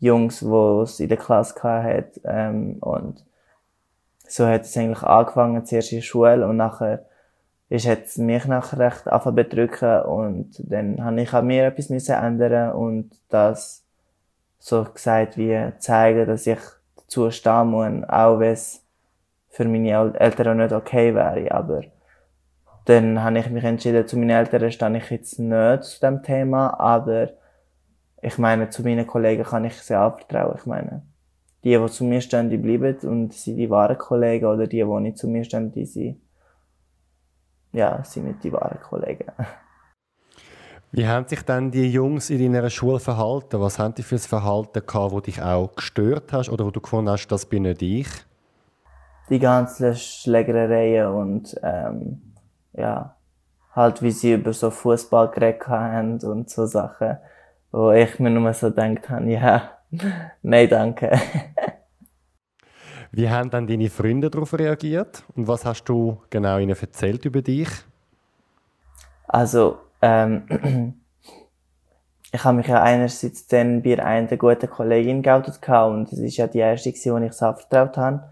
Jungs, 0.00 0.40
die 0.40 0.82
es 0.82 1.00
in 1.00 1.08
der 1.08 1.16
Klasse 1.16 1.62
hat. 1.62 2.20
Ähm, 2.24 2.76
und 2.80 3.24
so 4.28 4.46
hat 4.46 4.62
es 4.62 4.76
eigentlich 4.76 5.02
angefangen, 5.02 5.64
zuerst 5.64 5.92
in 5.92 5.98
der 5.98 6.02
Schule 6.02 6.46
und 6.46 6.56
nachher 6.56 7.06
ist 7.68 7.86
es 7.86 8.18
mich 8.18 8.44
nachher 8.44 8.78
recht 8.78 9.04
bedrücken 9.34 10.02
und 10.02 10.50
dann 10.70 11.02
habe 11.02 11.22
ich 11.22 11.32
an 11.32 11.46
mir 11.46 11.66
etwas 11.66 11.88
müssen 11.88 12.14
ändern 12.14 12.72
und 12.72 13.10
das 13.30 13.81
so 14.62 14.84
gesagt 14.84 15.36
wie 15.36 15.72
zeigen, 15.78 16.24
dass 16.24 16.46
ich 16.46 16.60
dazu 16.96 17.32
stehen 17.32 17.66
muss, 17.66 18.08
auch 18.08 18.38
wenn 18.38 18.52
es 18.52 18.86
für 19.48 19.64
meine 19.64 20.14
Eltern 20.20 20.58
nicht 20.58 20.72
okay 20.72 21.12
wäre, 21.16 21.50
aber 21.50 21.82
dann 22.84 23.22
habe 23.24 23.40
ich 23.40 23.50
mich 23.50 23.64
entschieden, 23.64 24.06
zu 24.06 24.16
meinen 24.16 24.30
Eltern 24.30 24.70
stehe 24.70 24.96
ich 24.96 25.10
jetzt 25.10 25.40
nicht 25.40 25.82
zu 25.82 26.00
dem 26.00 26.22
Thema, 26.22 26.78
aber 26.78 27.30
ich 28.22 28.38
meine, 28.38 28.70
zu 28.70 28.82
meinen 28.82 29.04
Kollegen 29.04 29.42
kann 29.42 29.64
ich 29.64 29.74
sehr 29.74 30.00
anvertrauen. 30.00 30.54
Ich 30.56 30.66
meine, 30.66 31.02
die, 31.64 31.76
die 31.76 31.86
zu 31.86 32.04
mir 32.04 32.20
stehen, 32.20 32.48
die 32.48 32.56
bleiben 32.56 32.96
und 33.08 33.34
sind 33.34 33.56
die 33.56 33.68
wahren 33.68 33.98
Kollegen 33.98 34.46
oder 34.46 34.68
die, 34.68 34.84
die 34.84 35.00
nicht 35.00 35.18
zu 35.18 35.26
mir 35.26 35.42
stehen, 35.42 35.72
die 35.72 35.86
sind, 35.86 36.20
ja, 37.72 38.02
sind 38.04 38.26
nicht 38.26 38.44
die 38.44 38.52
wahren 38.52 38.78
Kollegen. 38.80 39.26
Wie 40.92 41.06
haben 41.06 41.26
sich 41.26 41.42
dann 41.42 41.70
die 41.70 41.90
Jungs 41.90 42.30
in 42.30 42.52
deiner 42.52 42.68
Schule 42.70 43.00
verhalten? 43.00 43.60
Was 43.60 43.78
haben 43.78 43.94
die 43.94 44.02
für 44.02 44.16
ein 44.16 44.20
Verhalten 44.20 44.86
gehabt, 44.86 45.14
das 45.14 45.22
dich 45.22 45.42
auch 45.42 45.74
gestört 45.74 46.32
hast 46.32 46.50
oder 46.50 46.66
wo 46.66 46.70
du 46.70 46.80
gefunden 46.80 47.10
hast, 47.10 47.28
das 47.28 47.46
bin 47.46 47.62
nicht 47.62 47.82
ich? 47.82 48.08
Die 49.30 49.38
ganzen 49.38 49.94
Schlägereien 49.94 51.08
und 51.08 51.56
ähm, 51.62 52.34
ja, 52.74 53.16
halt 53.74 54.02
wie 54.02 54.10
sie 54.10 54.34
über 54.34 54.52
so 54.52 54.70
Fußball 54.70 55.30
geredet 55.30 55.66
haben 55.66 56.20
und 56.20 56.50
so 56.50 56.66
Sachen 56.66 57.16
wo 57.72 57.90
ich 57.90 58.18
mir 58.18 58.30
nur 58.30 58.52
so 58.52 58.68
gedacht 58.68 59.08
habe, 59.08 59.30
ja, 59.30 59.78
nein, 60.42 60.68
danke. 60.68 61.18
Wie 63.10 63.28
haben 63.28 63.50
dann 63.50 63.66
deine 63.66 63.90
Freunde 63.90 64.30
darauf 64.30 64.54
reagiert 64.54 65.24
und 65.34 65.48
was 65.48 65.64
hast 65.64 65.84
du 65.84 66.22
genau 66.30 66.58
ihnen 66.58 66.76
erzählt 66.78 67.24
über 67.24 67.42
dich? 67.42 67.68
Also, 69.26 69.78
ähm, 70.02 70.94
ich 72.32 72.44
habe 72.44 72.56
mich 72.56 72.66
ja 72.66 72.82
einerseits 72.82 73.46
dann 73.46 73.82
bei 73.82 74.02
einer 74.02 74.36
guten 74.36 74.68
Kollegin 74.68 75.22
geoutet 75.22 75.60
und 75.68 76.10
das 76.10 76.18
ist 76.18 76.36
ja 76.36 76.46
die 76.46 76.58
erste, 76.58 76.90
die 76.90 76.98
ich 76.98 77.06
es 77.06 77.42
anvertraut 77.42 77.96
habe. 77.96 78.24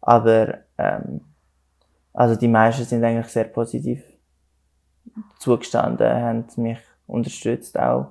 Aber, 0.00 0.58
ähm, 0.78 1.22
also 2.12 2.36
die 2.36 2.48
meisten 2.48 2.84
sind 2.84 3.04
eigentlich 3.04 3.28
sehr 3.28 3.44
positiv 3.44 4.02
zugestanden, 5.38 6.08
haben 6.08 6.46
mich 6.56 6.78
unterstützt 7.06 7.78
auch. 7.78 8.08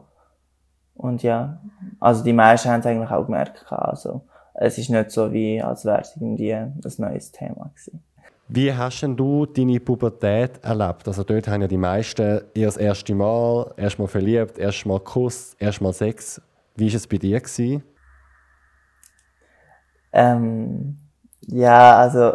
Und 0.95 1.23
ja, 1.23 1.61
also 1.99 2.23
die 2.23 2.33
meisten 2.33 2.69
haben 2.69 2.79
es 2.79 2.85
eigentlich 2.85 3.11
auch 3.11 3.25
gemerkt. 3.25 3.65
Also, 3.69 4.21
es 4.53 4.77
ist 4.77 4.89
nicht 4.89 5.11
so 5.11 5.31
wie, 5.33 5.61
als 5.61 5.83
wäre 5.85 6.01
es 6.01 6.15
irgendwie 6.15 6.53
ein 6.53 6.79
neues 6.97 7.31
Thema 7.31 7.69
gewesen. 7.73 8.03
Wie 8.47 8.71
hast 8.71 9.01
denn 9.01 9.15
du 9.15 9.47
deine 9.47 9.79
Pubertät 9.79 10.63
erlebt? 10.63 11.07
Also 11.07 11.23
dort 11.23 11.47
haben 11.47 11.63
ja 11.63 11.67
die 11.67 11.77
meisten 11.77 12.41
ihr 12.53 12.67
das 12.67 12.77
erste 12.77 13.15
Mal, 13.15 13.73
erstmal 13.75 14.07
verliebt, 14.07 14.59
erstmal 14.59 14.99
Kuss, 14.99 15.55
erstmal 15.59 15.93
Sex. 15.93 16.39
Wie 16.75 16.87
war 16.87 16.95
es 16.95 17.07
bei 17.07 17.17
dir? 17.17 17.39
Gewesen? 17.39 17.83
Ähm, 20.13 20.97
ja, 21.41 21.97
also 21.97 22.33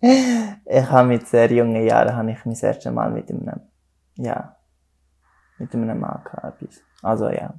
ich 0.00 0.90
habe 0.90 1.08
mit 1.08 1.26
sehr 1.28 1.50
jungen 1.50 1.86
Jahren 1.86 2.14
habe 2.14 2.32
ich 2.32 2.44
mein 2.44 2.54
erstes 2.54 2.92
Mal 2.92 3.10
mit 3.10 3.30
einem, 3.30 3.60
ja, 4.16 4.54
mit 5.58 5.74
einem 5.74 5.98
Mann 5.98 6.22
gehabt. 6.24 6.62
Also 7.02 7.30
ja, 7.30 7.54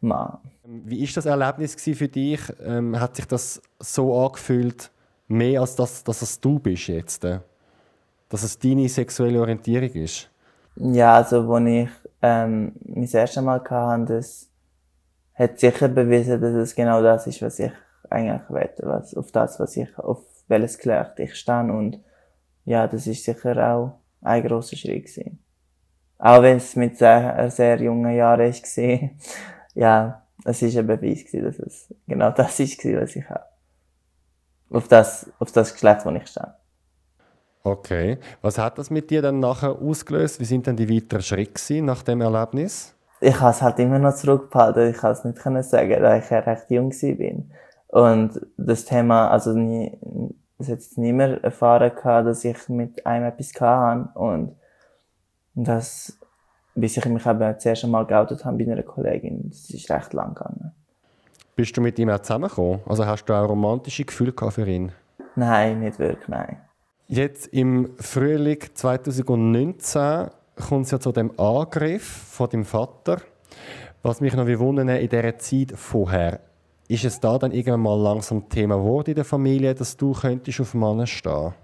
Mann. 0.00 0.38
Wie 0.62 1.02
ist 1.02 1.16
das 1.16 1.24
Erlebnis 1.24 1.74
für 1.74 2.08
dich? 2.08 2.40
Ähm, 2.62 3.00
hat 3.00 3.16
sich 3.16 3.26
das 3.26 3.62
so 3.78 4.14
angefühlt, 4.26 4.90
mehr 5.28 5.60
als 5.60 5.76
das, 5.76 6.04
dass 6.04 6.22
es 6.22 6.40
du 6.40 6.58
bist 6.58 6.88
jetzt. 6.88 7.24
Äh? 7.24 7.40
Dass 8.28 8.42
es 8.42 8.58
deine 8.58 8.88
sexuelle 8.88 9.40
Orientierung 9.40 9.90
ist. 9.90 10.30
Ja, 10.76 11.16
also 11.16 11.52
als 11.52 11.66
ich 11.66 11.88
ähm, 12.22 12.72
mein 12.84 13.08
erstes 13.10 13.42
Mal 13.42 13.62
hatte, 13.62 14.04
das 14.14 14.50
hat 15.34 15.58
sicher 15.58 15.88
bewiesen, 15.88 16.40
dass 16.40 16.54
es 16.54 16.74
genau 16.74 17.02
das 17.02 17.26
ist, 17.26 17.42
was 17.42 17.58
ich 17.58 17.72
eigentlich 18.10 18.48
will, 18.48 18.70
was, 18.78 19.14
auf 19.16 19.30
das, 19.32 19.58
was 19.60 19.76
ich, 19.76 19.98
auf 19.98 20.22
welches 20.48 20.76
Geschlecht 20.76 21.18
ich 21.18 21.34
stehe 21.34 21.72
und 21.72 22.00
ja, 22.64 22.86
das 22.86 23.06
ist 23.06 23.24
sicher 23.24 23.72
auch 23.72 23.98
ein 24.22 24.46
grosser 24.46 24.76
Schritt 24.76 25.06
gewesen. 25.06 25.38
Auch 26.18 26.42
wenn 26.42 26.56
es 26.56 26.74
mit 26.76 26.98
sehr, 26.98 27.50
sehr 27.50 27.80
jungen 27.80 28.14
Jahren 28.14 28.52
war, 28.52 29.10
ja, 29.74 30.22
es 30.44 30.62
ist 30.62 30.76
ein 30.76 30.86
Beweis 30.86 31.24
gewesen, 31.24 31.44
dass 31.44 31.58
es 31.58 31.94
genau 32.06 32.30
das 32.30 32.58
ist, 32.60 32.84
was 32.84 33.16
ich 33.16 33.28
habe 33.28 33.44
auf 34.70 34.88
das, 34.88 35.30
auf 35.38 35.52
das 35.52 35.72
Geschlecht, 35.72 36.04
wo 36.04 36.10
ich 36.10 36.26
stehe. 36.26 36.54
Okay. 37.62 38.18
Was 38.42 38.58
hat 38.58 38.78
das 38.78 38.90
mit 38.90 39.10
dir 39.10 39.22
dann 39.22 39.40
nachher 39.40 39.72
ausgelöst? 39.72 40.38
Wie 40.38 40.44
sind 40.44 40.66
denn 40.66 40.76
die 40.76 40.88
weiteren 40.88 41.22
Schritte 41.22 41.82
nach 41.82 42.02
dem 42.02 42.20
Erlebnis? 42.20 42.94
Ich 43.20 43.40
habe 43.40 43.50
es 43.50 43.62
halt 43.62 43.78
immer 43.78 43.98
noch 43.98 44.14
zurückgehalten. 44.14 44.90
Ich 44.90 44.98
kann 44.98 45.12
es 45.12 45.24
nicht 45.24 45.38
können 45.38 45.62
sagen, 45.62 46.00
da 46.00 46.16
ich 46.16 46.30
ja 46.30 46.38
recht 46.40 46.70
jung 46.70 46.90
bin. 46.90 47.50
Und 47.88 48.40
das 48.56 48.84
Thema, 48.84 49.30
also 49.30 49.52
nie, 49.52 49.98
es 50.58 50.68
hat 50.68 50.74
jetzt 50.74 50.98
nie 50.98 51.12
mehr 51.12 51.42
erfahren 51.42 51.92
gehabt, 51.94 52.28
dass 52.28 52.44
ich 52.44 52.68
mit 52.68 53.06
einem 53.06 53.26
etwas 53.26 53.52
hatte. 53.60 54.10
Und 54.14 54.56
das, 55.54 56.18
bis 56.74 56.96
ich 56.96 57.04
mich 57.06 57.26
eben 57.26 57.40
das 57.40 57.64
erste 57.64 57.88
Mal 57.88 58.06
geoutet 58.06 58.44
habe 58.44 58.58
bei 58.58 58.70
einer 58.70 58.82
Kollegin, 58.82 59.48
das 59.48 59.70
ist 59.70 59.90
recht 59.90 60.12
lang 60.12 60.34
gegangen. 60.34 60.72
Bist 61.56 61.74
du 61.74 61.80
mit 61.80 61.98
ihm 61.98 62.10
auch 62.10 62.18
zusammengekommen? 62.18 62.80
Also 62.86 63.06
hast 63.06 63.24
du 63.24 63.32
auch 63.32 63.48
romantische 63.48 64.04
Gefühle 64.04 64.34
für 64.50 64.68
ihn? 64.68 64.92
Nein, 65.36 65.80
nicht 65.80 65.98
wirklich, 65.98 66.28
nein. 66.28 66.60
Jetzt 67.06 67.46
im 67.46 67.96
Frühling 67.98 68.58
2019 68.74 70.28
kommt 70.68 70.84
es 70.84 70.90
ja 70.90 71.00
zu 71.00 71.12
dem 71.12 71.32
Angriff 71.40 72.04
von 72.04 72.50
dem 72.50 72.66
Vater. 72.66 73.22
Was 74.02 74.20
mich 74.20 74.34
noch 74.34 74.46
wundern 74.46 74.90
in 74.90 75.08
dieser 75.08 75.38
Zeit 75.38 75.72
vorher, 75.74 76.40
ist 76.88 77.06
es 77.06 77.20
da 77.20 77.38
dann 77.38 77.52
irgendwann 77.52 77.80
mal 77.80 77.98
langsam 77.98 78.50
Thema 78.50 78.76
geworden 78.76 79.10
in 79.10 79.16
der 79.16 79.24
Familie, 79.24 79.74
dass 79.74 79.96
du 79.96 80.12
könntest 80.12 80.60
auf 80.60 80.74
Männer 80.74 81.06
stehen? 81.06 81.54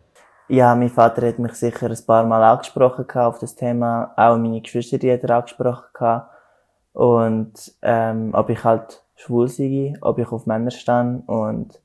Ja, 0.49 0.75
mein 0.75 0.89
Vater 0.89 1.29
hat 1.29 1.39
mich 1.39 1.53
sicher 1.53 1.91
ein 1.91 2.07
paar 2.07 2.25
Mal 2.25 2.43
angesprochen 2.43 3.07
auf 3.21 3.39
das 3.39 3.55
Thema. 3.55 4.15
Auch 4.17 4.39
meine 4.39 4.63
Geschwister 4.63 4.97
die 4.97 5.13
hat 5.13 5.23
er 5.23 5.37
angesprochen. 5.37 6.23
Und 6.95 7.75
ähm, 7.83 8.31
ob 8.33 8.49
ich 8.49 8.65
halt 8.65 9.03
schwul 9.23 9.49
sei, 9.49 9.95
ob 10.01 10.19
ich 10.19 10.31
auf 10.33 10.47
Männer 10.47 10.71
stand 10.71 11.29
und 11.29 11.81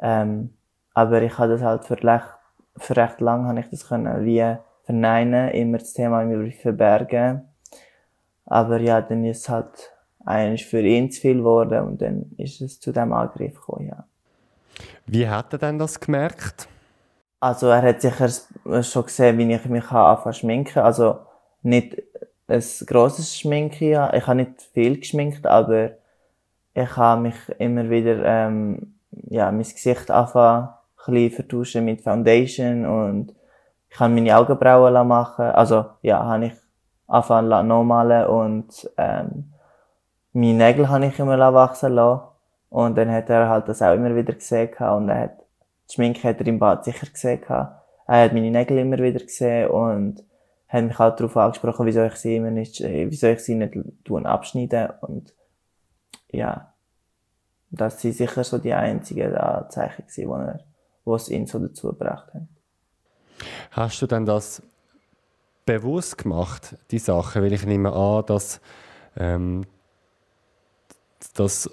ähm, 0.00 0.54
aber 0.94 1.22
ich 1.22 1.38
habe 1.38 1.52
das 1.52 1.62
halt 1.62 1.84
für 1.84 2.02
recht, 2.02 2.26
für 2.76 2.96
recht 2.96 3.20
lang 3.20 3.46
habe 3.46 3.60
ich 3.60 3.68
das 3.70 3.88
können 3.88 4.24
wie 4.24 4.56
verneinen, 4.84 5.50
immer 5.50 5.78
das 5.78 5.92
Thema 5.92 6.22
immer 6.22 6.50
verbergen. 6.50 7.42
Aber 8.46 8.80
ja, 8.80 9.02
dann 9.02 9.24
ist 9.24 9.40
es 9.40 9.48
halt 9.48 9.92
eigentlich 10.24 10.66
für 10.66 10.80
ihn 10.80 11.10
zu 11.10 11.20
viel 11.20 11.38
geworden 11.38 11.86
und 11.86 12.02
dann 12.02 12.32
ist 12.38 12.60
es 12.60 12.80
zu 12.80 12.92
dem 12.92 13.12
Angriff 13.12 13.54
gekommen, 13.54 13.88
ja. 13.88 14.04
Wie 15.06 15.28
hat 15.28 15.52
er 15.52 15.58
denn 15.58 15.78
das 15.78 16.00
gemerkt? 16.00 16.68
Also 17.40 17.68
er 17.68 17.82
hat 17.82 18.00
sicher 18.00 18.28
schon 18.82 19.04
gesehen, 19.04 19.38
wie 19.38 19.52
ich 19.52 19.64
mich 19.66 19.90
anfangen 19.90 20.34
schminken. 20.34 20.80
Also 20.80 21.18
nicht 21.62 22.02
ein 22.46 22.64
grosses 22.86 23.38
Schminken, 23.38 24.08
ich 24.14 24.26
habe 24.26 24.34
nicht 24.36 24.62
viel 24.72 24.98
geschminkt, 24.98 25.46
aber 25.46 25.97
ich 26.82 26.96
habe 26.96 27.22
mich 27.22 27.34
immer 27.58 27.90
wieder, 27.90 28.24
ähm, 28.24 28.94
ja, 29.10 29.50
mein 29.50 29.62
Gesicht 29.62 30.10
anfangen, 30.10 30.68
ein 31.06 31.30
vertuschen 31.30 31.84
mit 31.84 32.02
Foundation 32.02 32.84
und 32.86 33.34
ich 33.90 33.98
habe 33.98 34.12
meine 34.12 34.36
Augenbrauen 34.36 35.08
machen 35.08 35.46
Also, 35.46 35.86
ja, 36.02 36.22
habe 36.24 36.46
ich 36.46 36.52
anfangen 37.06 37.66
normalen 37.66 38.26
und, 38.26 38.90
ähm, 38.98 39.52
meine 40.32 40.54
Nägel 40.54 40.88
habe 40.88 41.06
ich 41.06 41.18
immer 41.18 41.52
wachsen 41.52 41.94
lassen. 41.94 42.22
Und 42.70 42.98
dann 42.98 43.10
hat 43.10 43.30
er 43.30 43.48
halt 43.48 43.66
das 43.68 43.80
auch 43.80 43.94
immer 43.94 44.14
wieder 44.14 44.34
gesehen 44.34 44.68
und 44.78 45.08
er 45.08 45.20
hat, 45.20 45.38
die 45.88 45.94
Schminke 45.94 46.28
hat 46.28 46.40
er 46.40 46.46
im 46.46 46.58
Bad 46.58 46.84
sicher 46.84 47.06
gesehen 47.06 47.40
Er 47.48 47.74
hat 48.06 48.32
meine 48.34 48.50
Nägel 48.50 48.78
immer 48.78 48.98
wieder 48.98 49.20
gesehen 49.20 49.70
und 49.70 50.22
hat 50.68 50.84
mich 50.84 50.98
halt 50.98 51.18
darauf 51.18 51.36
angesprochen, 51.38 51.86
wieso 51.86 52.04
ich 52.04 52.16
sie 52.16 52.36
immer 52.36 52.50
nicht, 52.50 52.80
wieso 52.80 53.26
ich 53.28 53.40
sie 53.40 53.54
nicht 53.54 53.74
tun 54.04 54.26
abschneiden 54.26 54.90
und 55.00 55.32
ja, 56.30 56.72
das 57.70 58.00
sind 58.00 58.14
sicher 58.14 58.44
so 58.44 58.58
die 58.58 58.72
einzigen 58.72 59.34
Anzeichen 59.34 60.06
gewesen, 60.06 60.58
die, 61.04 61.10
es 61.12 61.28
ihn 61.28 61.46
so 61.46 61.58
dazu 61.58 61.88
gebracht 61.88 62.32
haben. 62.34 62.48
Hast 63.70 64.00
du 64.02 64.06
denn 64.06 64.26
das 64.26 64.62
bewusst 65.64 66.18
gemacht, 66.18 66.76
die 66.90 66.98
Sache? 66.98 67.42
Weil 67.42 67.52
ich 67.52 67.64
nehme 67.66 67.92
an, 67.92 68.24
dass, 68.26 68.60
ähm, 69.16 69.64
dass 71.34 71.66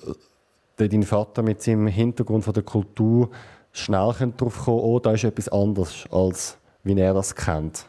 äh, 0.77 0.89
dein 0.89 1.03
Vater 1.03 1.41
mit 1.41 1.61
seinem 1.61 1.87
Hintergrund 1.87 2.43
von 2.43 2.53
der 2.53 2.63
Kultur 2.63 3.29
schnell 3.71 4.13
darauf 4.37 4.65
kommen 4.65 4.79
oh, 4.79 4.99
da 4.99 5.11
ist 5.11 5.23
etwas 5.23 5.49
anderes, 5.49 6.05
als 6.11 6.57
wie 6.83 6.97
er 6.97 7.13
das 7.13 7.35
kennt. 7.35 7.87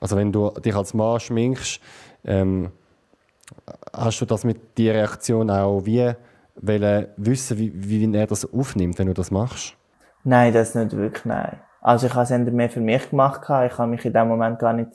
Also 0.00 0.16
wenn 0.16 0.32
du 0.32 0.50
dich 0.50 0.74
als 0.74 0.94
Mann 0.94 1.20
schminkst, 1.20 1.80
ähm, 2.24 2.70
hast 3.92 4.20
du 4.20 4.26
das 4.26 4.44
mit 4.44 4.78
der 4.78 4.94
Reaktion 4.94 5.50
auch 5.50 5.84
wie 5.84 6.14
wissen, 6.56 7.58
wie, 7.58 7.72
wie 7.74 8.16
er 8.16 8.26
das 8.26 8.52
aufnimmt, 8.52 8.98
wenn 8.98 9.08
du 9.08 9.14
das 9.14 9.30
machst? 9.30 9.76
Nein, 10.22 10.52
das 10.52 10.74
nicht 10.74 10.96
wirklich, 10.96 11.24
nein. 11.24 11.60
Also 11.80 12.06
ich 12.06 12.14
habe 12.14 12.22
es 12.22 12.52
mehr 12.52 12.70
für 12.70 12.80
mich 12.80 13.10
gemacht. 13.10 13.42
Ich 13.42 13.78
habe 13.78 13.86
mich 13.88 14.04
in 14.04 14.12
dem 14.12 14.28
Moment 14.28 14.58
gar 14.58 14.72
nicht, 14.72 14.90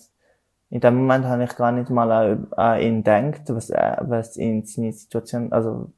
in 0.69 0.79
dem 0.79 0.95
Moment 0.95 1.25
habe 1.25 1.43
ich 1.43 1.55
gar 1.55 1.71
nicht 1.71 1.89
mal 1.89 2.47
an, 2.55 2.79
ihn 2.81 3.03
gedacht, 3.03 3.43
was, 3.49 3.69
was 3.69 4.38
in 4.38 4.65
seine 4.65 4.91
Situation, 4.91 5.51
also 5.51 5.91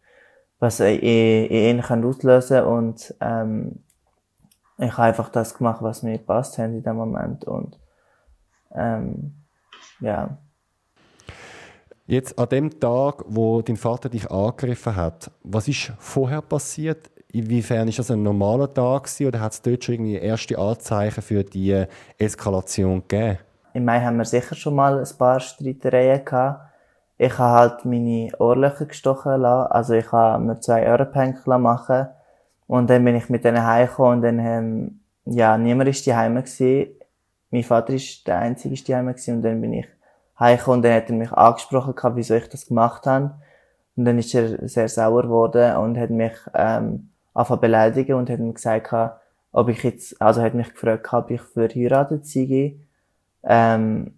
was 0.59 0.79
in, 0.79 0.99
in 0.99 1.77
ihn 1.77 1.81
kann 1.81 2.03
auslösen 2.03 2.63
und 2.63 3.15
ähm, 3.21 3.83
ich 4.77 4.91
habe 4.93 5.03
einfach 5.03 5.29
das 5.29 5.57
gemacht, 5.57 5.81
was 5.81 6.03
mir 6.03 6.17
passt 6.17 6.57
hat 6.57 6.71
in 6.71 6.83
dem 6.83 6.95
Moment 6.95 7.45
und 7.45 7.79
ähm, 8.75 9.33
ja. 9.99 10.37
Jetzt 12.11 12.37
an 12.37 12.49
dem 12.49 12.77
Tag, 12.77 13.23
wo 13.25 13.61
dein 13.61 13.77
Vater 13.77 14.09
dich 14.09 14.29
angegriffen 14.29 14.97
hat, 14.97 15.31
was 15.43 15.69
ist 15.69 15.93
vorher 15.97 16.41
passiert? 16.41 17.09
Inwiefern 17.31 17.87
ist 17.87 17.99
das 17.99 18.11
ein 18.11 18.21
normaler 18.21 18.73
Tag 18.73 19.03
gewesen, 19.03 19.27
oder 19.27 19.39
hat 19.39 19.53
es 19.53 19.61
dort 19.61 19.85
schon 19.85 19.95
irgendwie 19.95 20.15
erste 20.15 20.59
Anzeichen 20.59 21.21
für 21.21 21.45
die 21.45 21.85
Eskalation 22.17 23.01
gegeben? 23.07 23.37
Im 23.73 23.85
Mai 23.85 24.01
haben 24.01 24.17
wir 24.17 24.25
sicher 24.25 24.55
schon 24.55 24.75
mal 24.75 24.99
ein 24.99 25.17
paar 25.17 25.39
Streitereien 25.39 26.25
gehabt. 26.25 26.59
Ich 27.17 27.37
habe 27.37 27.57
halt 27.57 27.85
meine 27.85 28.29
Ohrlöcher 28.39 28.87
gestochen 28.87 29.39
lassen. 29.39 29.71
Also 29.71 29.93
ich 29.93 30.11
habe 30.11 30.43
mir 30.43 30.59
zwei 30.59 30.91
Ohrenpänkler 30.91 31.59
machen 31.59 32.09
und 32.67 32.89
dann 32.89 33.05
bin 33.05 33.15
ich 33.15 33.29
mit 33.29 33.45
denen 33.45 33.65
heimgekommen 33.65 34.15
und 34.15 34.21
dann 34.23 34.39
ähm, 34.39 34.99
ja, 35.23 35.57
niemand 35.57 35.87
ist 35.87 36.05
daheim 36.05 36.35
gewesen. 36.35 36.91
Mein 37.51 37.63
Vater 37.63 37.93
ist 37.93 38.27
der 38.27 38.39
einzige 38.39 38.75
daheim 38.83 39.07
gewesen 39.07 39.37
und 39.37 39.43
dann 39.43 39.61
bin 39.61 39.71
ich 39.71 39.87
heimgekommen 40.41 40.79
und 40.79 40.83
dann 40.83 40.95
hat 40.95 41.09
er 41.09 41.15
mich 41.15 41.31
angesprochen 41.31 41.95
gehabt, 41.95 42.17
wieso 42.17 42.35
ich 42.35 42.49
das 42.49 42.67
gemacht 42.67 43.05
habe. 43.07 43.35
Und 43.95 44.05
dann 44.05 44.17
ist 44.19 44.35
er 44.35 44.67
sehr 44.67 44.89
sauer 44.89 45.23
geworden 45.23 45.77
und 45.77 45.97
hat 45.97 46.09
mich 46.09 46.33
ähm, 46.53 47.09
angefangen 47.33 47.61
beleidigen 47.61 48.15
und 48.15 48.29
hat 48.29 48.39
mir 48.39 48.53
gesagt, 48.53 48.89
gehabt, 48.89 49.21
ob 49.53 49.69
ich 49.69 49.83
jetzt, 49.83 50.21
also 50.21 50.41
hat 50.41 50.53
mich 50.55 50.73
gefragt, 50.73 51.13
ob 51.13 51.31
ich 51.31 51.41
verheiratet 51.41 52.25
sei. 52.27 52.75
Ähm, 53.43 54.15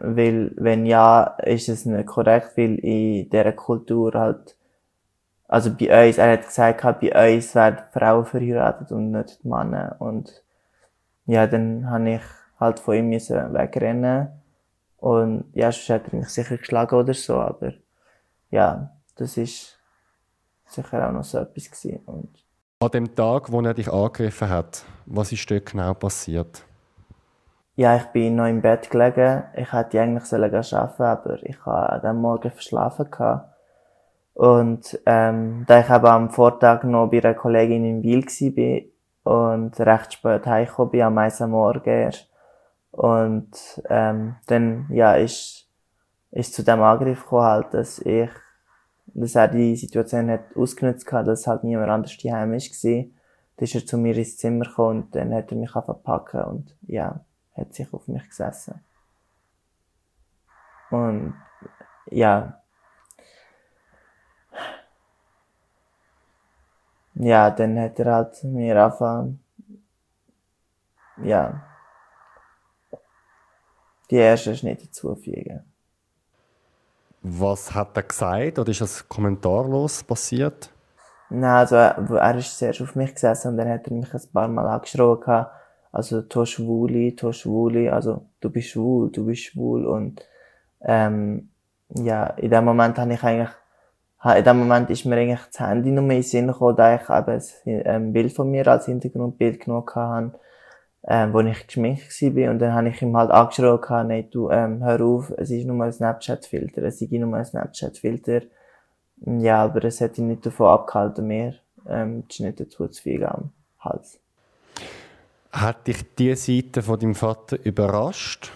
Weil, 0.00 0.52
wenn 0.56 0.86
ja, 0.86 1.36
ist 1.44 1.68
es 1.68 1.84
nicht 1.84 2.06
korrekt, 2.06 2.56
weil 2.56 2.78
in 2.78 3.28
dieser 3.30 3.52
Kultur 3.52 4.12
halt, 4.14 4.56
also 5.48 5.70
bei 5.74 6.08
uns, 6.08 6.18
er 6.18 6.32
hat 6.34 6.46
gesagt, 6.46 7.00
bei 7.00 7.36
uns 7.36 7.54
werden 7.54 7.78
Frauen 7.92 8.24
verheiratet 8.24 8.92
und 8.92 9.10
nicht 9.10 9.44
Männer. 9.44 9.96
Und 9.98 10.44
ja, 11.26 11.46
dann 11.48 11.90
habe 11.90 12.10
ich 12.10 12.22
halt 12.60 12.78
von 12.80 12.94
ihm 12.94 13.08
müssen 13.08 13.52
wegrennen. 13.54 14.28
Und 14.98 15.44
ja, 15.54 15.70
sonst 15.72 15.88
hätte 15.88 16.12
er 16.12 16.18
mich 16.18 16.28
sicher 16.28 16.56
geschlagen 16.56 16.94
oder 16.94 17.14
so, 17.14 17.36
aber 17.36 17.72
ja, 18.50 18.90
das 19.16 19.36
ist 19.36 19.78
sicher 20.66 21.08
auch 21.08 21.12
noch 21.12 21.24
so 21.24 21.38
etwas 21.38 21.70
gewesen. 21.70 22.00
Und 22.06 22.28
An 22.80 22.90
dem 22.90 23.14
Tag, 23.14 23.50
wo 23.50 23.60
er 23.60 23.74
dich 23.74 23.92
angegriffen 23.92 24.48
hat, 24.48 24.84
was 25.06 25.32
ist 25.32 25.50
dort 25.50 25.66
genau 25.66 25.94
passiert? 25.94 26.64
ja, 27.78 27.94
ich 27.94 28.06
bin 28.06 28.34
noch 28.34 28.48
im 28.48 28.60
Bett 28.60 28.90
gelegen. 28.90 29.44
Ich 29.54 29.72
hätte 29.72 30.00
eigentlich 30.00 30.24
sollen 30.24 30.52
arbeiten, 30.52 31.02
aber 31.04 31.42
ich 31.44 31.64
habe 31.64 31.90
an 31.90 32.00
dem 32.02 32.16
Morgen 32.16 32.50
verschlafen 32.50 33.08
gehabt. 33.08 33.54
Und, 34.34 34.98
ähm, 35.06 35.64
da 35.68 35.78
ich 35.78 35.88
eben 35.88 36.06
am 36.06 36.30
Vortag 36.30 36.82
noch 36.82 37.06
bei 37.06 37.22
einer 37.22 37.34
Kollegin 37.34 37.84
in 37.84 38.02
Wiel 38.02 38.24
war 38.24 39.60
und 39.62 39.78
recht 39.78 40.14
spät 40.14 40.44
heimgekommen 40.44 40.90
bin, 40.90 41.02
am 41.02 41.14
meisten 41.14 41.50
Morgen 41.50 41.88
erst. 41.88 42.27
Und, 42.90 43.82
ähm, 43.88 44.36
dann, 44.46 44.86
ja, 44.90 45.14
ist, 45.14 45.68
ist 46.30 46.54
zu 46.54 46.62
dem 46.62 46.82
Angriff 46.82 47.22
gekommen 47.22 47.44
halt, 47.44 47.74
dass 47.74 47.98
ich, 48.00 48.30
dass 49.06 49.34
er 49.34 49.48
die 49.48 49.76
Situation 49.76 50.30
hat 50.30 50.56
ausgenutzt 50.56 51.10
hat, 51.12 51.26
dass 51.26 51.46
halt 51.46 51.64
niemand 51.64 51.90
anders 51.90 52.16
daheim 52.18 52.52
gewesen. 52.52 53.14
Dann 53.56 53.64
ist 53.64 53.74
er 53.74 53.86
zu 53.86 53.98
mir 53.98 54.16
ins 54.16 54.36
Zimmer 54.36 54.64
gekommen 54.66 55.02
und 55.02 55.14
dann 55.14 55.34
hat 55.34 55.50
er 55.50 55.58
mich 55.58 55.74
einfach 55.74 56.02
packen 56.02 56.42
und, 56.42 56.76
ja, 56.86 57.20
hat 57.56 57.74
sich 57.74 57.92
auf 57.92 58.06
mich 58.08 58.28
gesessen. 58.28 58.80
Und 60.90 61.34
ja. 62.10 62.60
Ja, 67.14 67.50
dann 67.50 67.78
hat 67.80 67.98
er 67.98 68.14
halt 68.14 68.44
mir 68.44 68.80
angefangen, 68.80 69.40
ja, 71.22 71.62
die 74.10 74.16
ersten 74.16 74.56
Schnitte 74.56 74.90
zufügen. 74.90 75.64
Was 77.22 77.74
hat 77.74 77.96
er 77.96 78.02
gesagt? 78.02 78.58
Oder 78.58 78.70
ist 78.70 78.80
das 78.80 79.08
kommentarlos 79.08 80.02
passiert? 80.04 80.70
Nein, 81.30 81.50
also 81.50 81.76
er, 81.76 81.98
er 82.10 82.38
ist 82.38 82.58
zuerst 82.58 82.80
auf 82.80 82.94
mich 82.94 83.12
gesessen 83.12 83.48
und 83.48 83.56
dann 83.58 83.68
hat 83.68 83.86
er 83.86 83.92
mich 83.92 84.12
ein 84.14 84.20
paar 84.32 84.48
Mal 84.48 84.66
angeschrien 84.66 85.46
also 85.90 86.22
du 86.22 86.44
Schwuli, 86.44 87.16
du 87.16 87.32
Schwuli, 87.32 87.88
also 87.88 88.26
du 88.40 88.50
bist 88.50 88.68
schwul, 88.68 89.10
du 89.10 89.24
bist 89.24 89.44
schwul 89.44 89.86
und 89.86 90.22
ähm, 90.82 91.50
ja, 91.94 92.26
in 92.26 92.50
dem 92.50 92.64
Moment 92.64 92.98
habe 92.98 93.14
ich 93.14 93.22
eigentlich, 93.22 93.48
in 94.36 94.44
dem 94.44 94.58
Moment 94.58 94.90
ist 94.90 95.06
mir 95.06 95.16
eigentlich 95.16 95.46
das 95.46 95.60
Handy 95.60 95.90
noch 95.90 96.02
mehr 96.02 96.16
in 96.16 96.22
den 96.22 96.28
Sinn 96.28 96.46
gekommen, 96.48 96.76
da 96.76 96.94
ich 96.94 97.08
eben 97.08 97.86
ein 97.86 98.12
Bild 98.12 98.32
von 98.32 98.50
mir 98.50 98.66
als 98.66 98.86
Hintergrundbild 98.86 99.60
genommen 99.60 99.86
habe, 99.94 100.32
ähm, 101.10 101.32
wo 101.32 101.40
ich 101.40 101.66
geschminkt 101.66 102.02
war 102.20 102.50
und 102.50 102.58
dann 102.58 102.74
habe 102.74 102.90
ich 102.90 103.00
ihm 103.00 103.16
halt 103.16 103.30
angeschrieben, 103.30 104.08
nein, 104.08 104.28
du, 104.30 104.50
ähm, 104.50 104.84
hör 104.84 105.00
auf, 105.00 105.32
es 105.38 105.50
ist 105.50 105.64
nur 105.64 105.82
ein 105.82 105.90
Snapchat-Filter, 105.90 106.82
es 106.82 107.00
ist 107.00 107.10
nur 107.10 107.34
ein 107.34 107.44
Snapchat-Filter. 107.44 108.42
Ja, 109.16 109.64
aber 109.64 109.84
es 109.84 110.02
hat 110.02 110.18
ihn 110.18 110.28
nicht 110.28 110.44
davon 110.44 110.68
abgehalten, 110.68 111.26
mehr 111.26 111.54
ähm, 111.88 112.28
die 112.28 112.34
Schnitte 112.34 112.68
zuzufügen 112.68 113.24
am 113.24 113.50
Hals. 113.80 114.20
Hat 115.50 115.86
dich 115.86 116.14
diese 116.14 116.36
Seite 116.36 116.82
von 116.82 117.00
deinem 117.00 117.14
Vater 117.14 117.56
überrascht? 117.64 118.52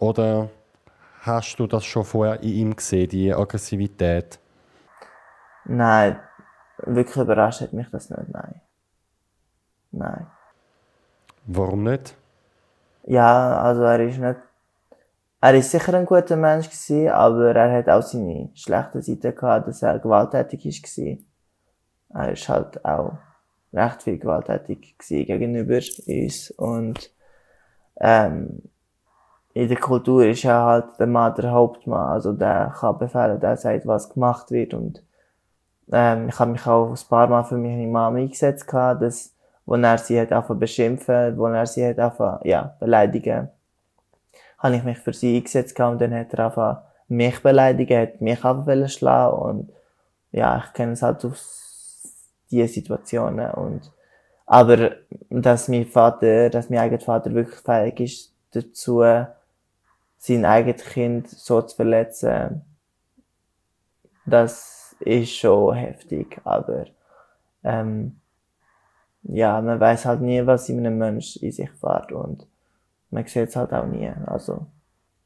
Oder 0.00 0.50
hast 1.20 1.56
du 1.56 1.68
das 1.68 1.84
schon 1.84 2.04
vorher 2.04 2.42
in 2.42 2.50
ihm 2.50 2.76
gesehen, 2.76 3.08
die 3.08 3.32
Aggressivität? 3.32 4.40
Nein, 5.64 6.18
wirklich 6.78 7.16
überrascht 7.16 7.60
hat 7.60 7.72
mich 7.72 7.88
das 7.90 8.10
nicht, 8.10 8.28
nein. 8.28 8.60
Nein. 9.92 10.26
Warum 11.46 11.84
nicht? 11.84 12.16
Ja, 13.04 13.60
also 13.60 13.82
er 13.82 14.00
ist 14.00 14.18
nicht. 14.18 14.36
Er 15.40 15.54
ist 15.54 15.70
sicher 15.70 15.94
ein 15.94 16.06
guter 16.06 16.36
Mensch 16.36 16.66
gewesen, 16.66 17.08
aber 17.10 17.54
er 17.54 17.78
hat 17.78 17.88
auch 17.88 18.02
seine 18.02 18.50
schlechten 18.54 19.02
Seiten 19.02 19.34
gehabt, 19.34 19.68
dass 19.68 19.82
er 19.82 19.98
gewalttätig 19.98 20.66
ist 20.66 20.98
Er 20.98 22.32
ist 22.32 22.48
halt 22.48 22.84
auch 22.84 23.12
recht 23.72 24.02
viel 24.02 24.18
gewalttätig 24.18 24.96
gegenüber 24.98 25.80
uns 26.06 26.50
und 26.56 27.12
ähm, 28.00 28.62
in 29.54 29.68
der 29.68 29.78
Kultur 29.78 30.26
ist 30.26 30.42
ja 30.42 30.64
halt 30.64 30.98
der 30.98 31.06
Mann 31.06 31.34
der 31.34 31.50
Hauptmann, 31.50 32.08
also 32.12 32.32
der 32.32 32.74
kann 32.78 32.98
befehlen, 32.98 33.40
der 33.40 33.56
sagt, 33.56 33.86
was 33.86 34.12
gemacht 34.12 34.50
wird 34.50 34.74
und 34.74 35.02
ähm, 35.92 36.28
ich 36.28 36.38
habe 36.38 36.52
mich 36.52 36.66
auch 36.66 36.90
ein 36.90 37.08
paar 37.08 37.28
Mal 37.28 37.44
für 37.44 37.56
meine 37.56 37.86
Mama 37.86 38.18
eingesetzt 38.18 38.66
gehabt, 38.66 39.02
dass, 39.02 39.35
wo 39.66 39.74
er 39.74 39.98
sie 39.98 40.20
hat 40.20 40.32
einfach 40.32 40.56
beschimpfen, 40.56 41.36
wo 41.36 41.46
er 41.46 41.66
sie 41.66 41.86
hat 41.86 41.98
einfach, 41.98 42.44
ja, 42.44 42.76
beleidigen, 42.80 43.48
habe 44.58 44.76
ich 44.76 44.84
mich 44.84 44.98
für 44.98 45.12
sie 45.12 45.36
eingesetzt 45.36 45.78
und 45.80 46.00
dann 46.00 46.14
hat 46.14 46.32
er 46.32 46.46
einfach 46.46 46.82
mich 47.08 47.42
beleidigt, 47.42 47.90
hat 47.90 48.20
mich 48.20 48.44
einfach 48.44 48.88
schlagen 48.88 49.36
und 49.36 49.72
ja, 50.32 50.62
ich 50.64 50.72
kenne 50.72 50.92
es 50.92 51.02
halt 51.02 51.24
aus 51.24 51.62
diese 52.50 52.68
Situationen 52.68 53.50
und 53.50 53.92
aber 54.46 54.92
dass 55.28 55.66
mein 55.66 55.86
Vater, 55.86 56.50
dass 56.50 56.70
mein 56.70 56.78
eigener 56.78 57.00
Vater 57.00 57.34
wirklich 57.34 57.60
fähig 57.60 58.00
ist 58.00 58.32
dazu, 58.52 59.02
sein 60.18 60.44
eigenes 60.44 60.84
Kind 60.84 61.28
so 61.28 61.60
zu 61.62 61.74
verletzen, 61.74 62.62
das 64.24 64.94
ist 65.00 65.34
schon 65.34 65.74
heftig, 65.74 66.40
aber 66.44 66.86
ähm, 67.64 68.20
ja, 69.28 69.60
man 69.60 69.80
weiß 69.80 70.06
halt 70.06 70.20
nie, 70.20 70.46
was 70.46 70.68
in 70.68 70.78
einem 70.78 70.98
Mensch 70.98 71.36
in 71.36 71.52
sich 71.52 71.70
fährt 71.70 72.12
und 72.12 72.46
man 73.10 73.26
sieht 73.26 73.48
es 73.48 73.56
halt 73.56 73.72
auch 73.72 73.86
nie. 73.86 74.10
Also 74.26 74.66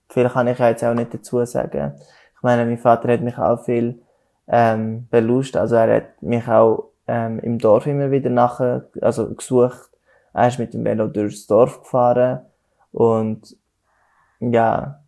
viel 0.08 0.28
kann 0.28 0.48
ich 0.48 0.58
jetzt 0.58 0.84
auch 0.84 0.94
nicht 0.94 1.12
dazu 1.12 1.44
sagen. 1.44 1.94
Ich 2.36 2.42
meine, 2.42 2.64
mein 2.64 2.78
Vater 2.78 3.12
hat 3.12 3.20
mich 3.20 3.36
auch 3.38 3.62
viel 3.64 4.02
ähm, 4.48 5.06
belust, 5.10 5.56
also 5.56 5.76
er 5.76 5.96
hat 5.96 6.22
mich 6.22 6.46
auch 6.48 6.90
ähm, 7.06 7.38
im 7.40 7.58
Dorf 7.58 7.86
immer 7.86 8.10
wieder 8.10 8.30
nachher, 8.30 8.86
also 9.00 9.34
gesucht. 9.34 9.90
Er 10.32 10.48
ist 10.48 10.58
mit 10.58 10.72
dem 10.74 10.84
Velo 10.84 11.08
durchs 11.08 11.46
Dorf 11.46 11.80
gefahren 11.80 12.40
und 12.92 13.56
ja, 14.38 15.00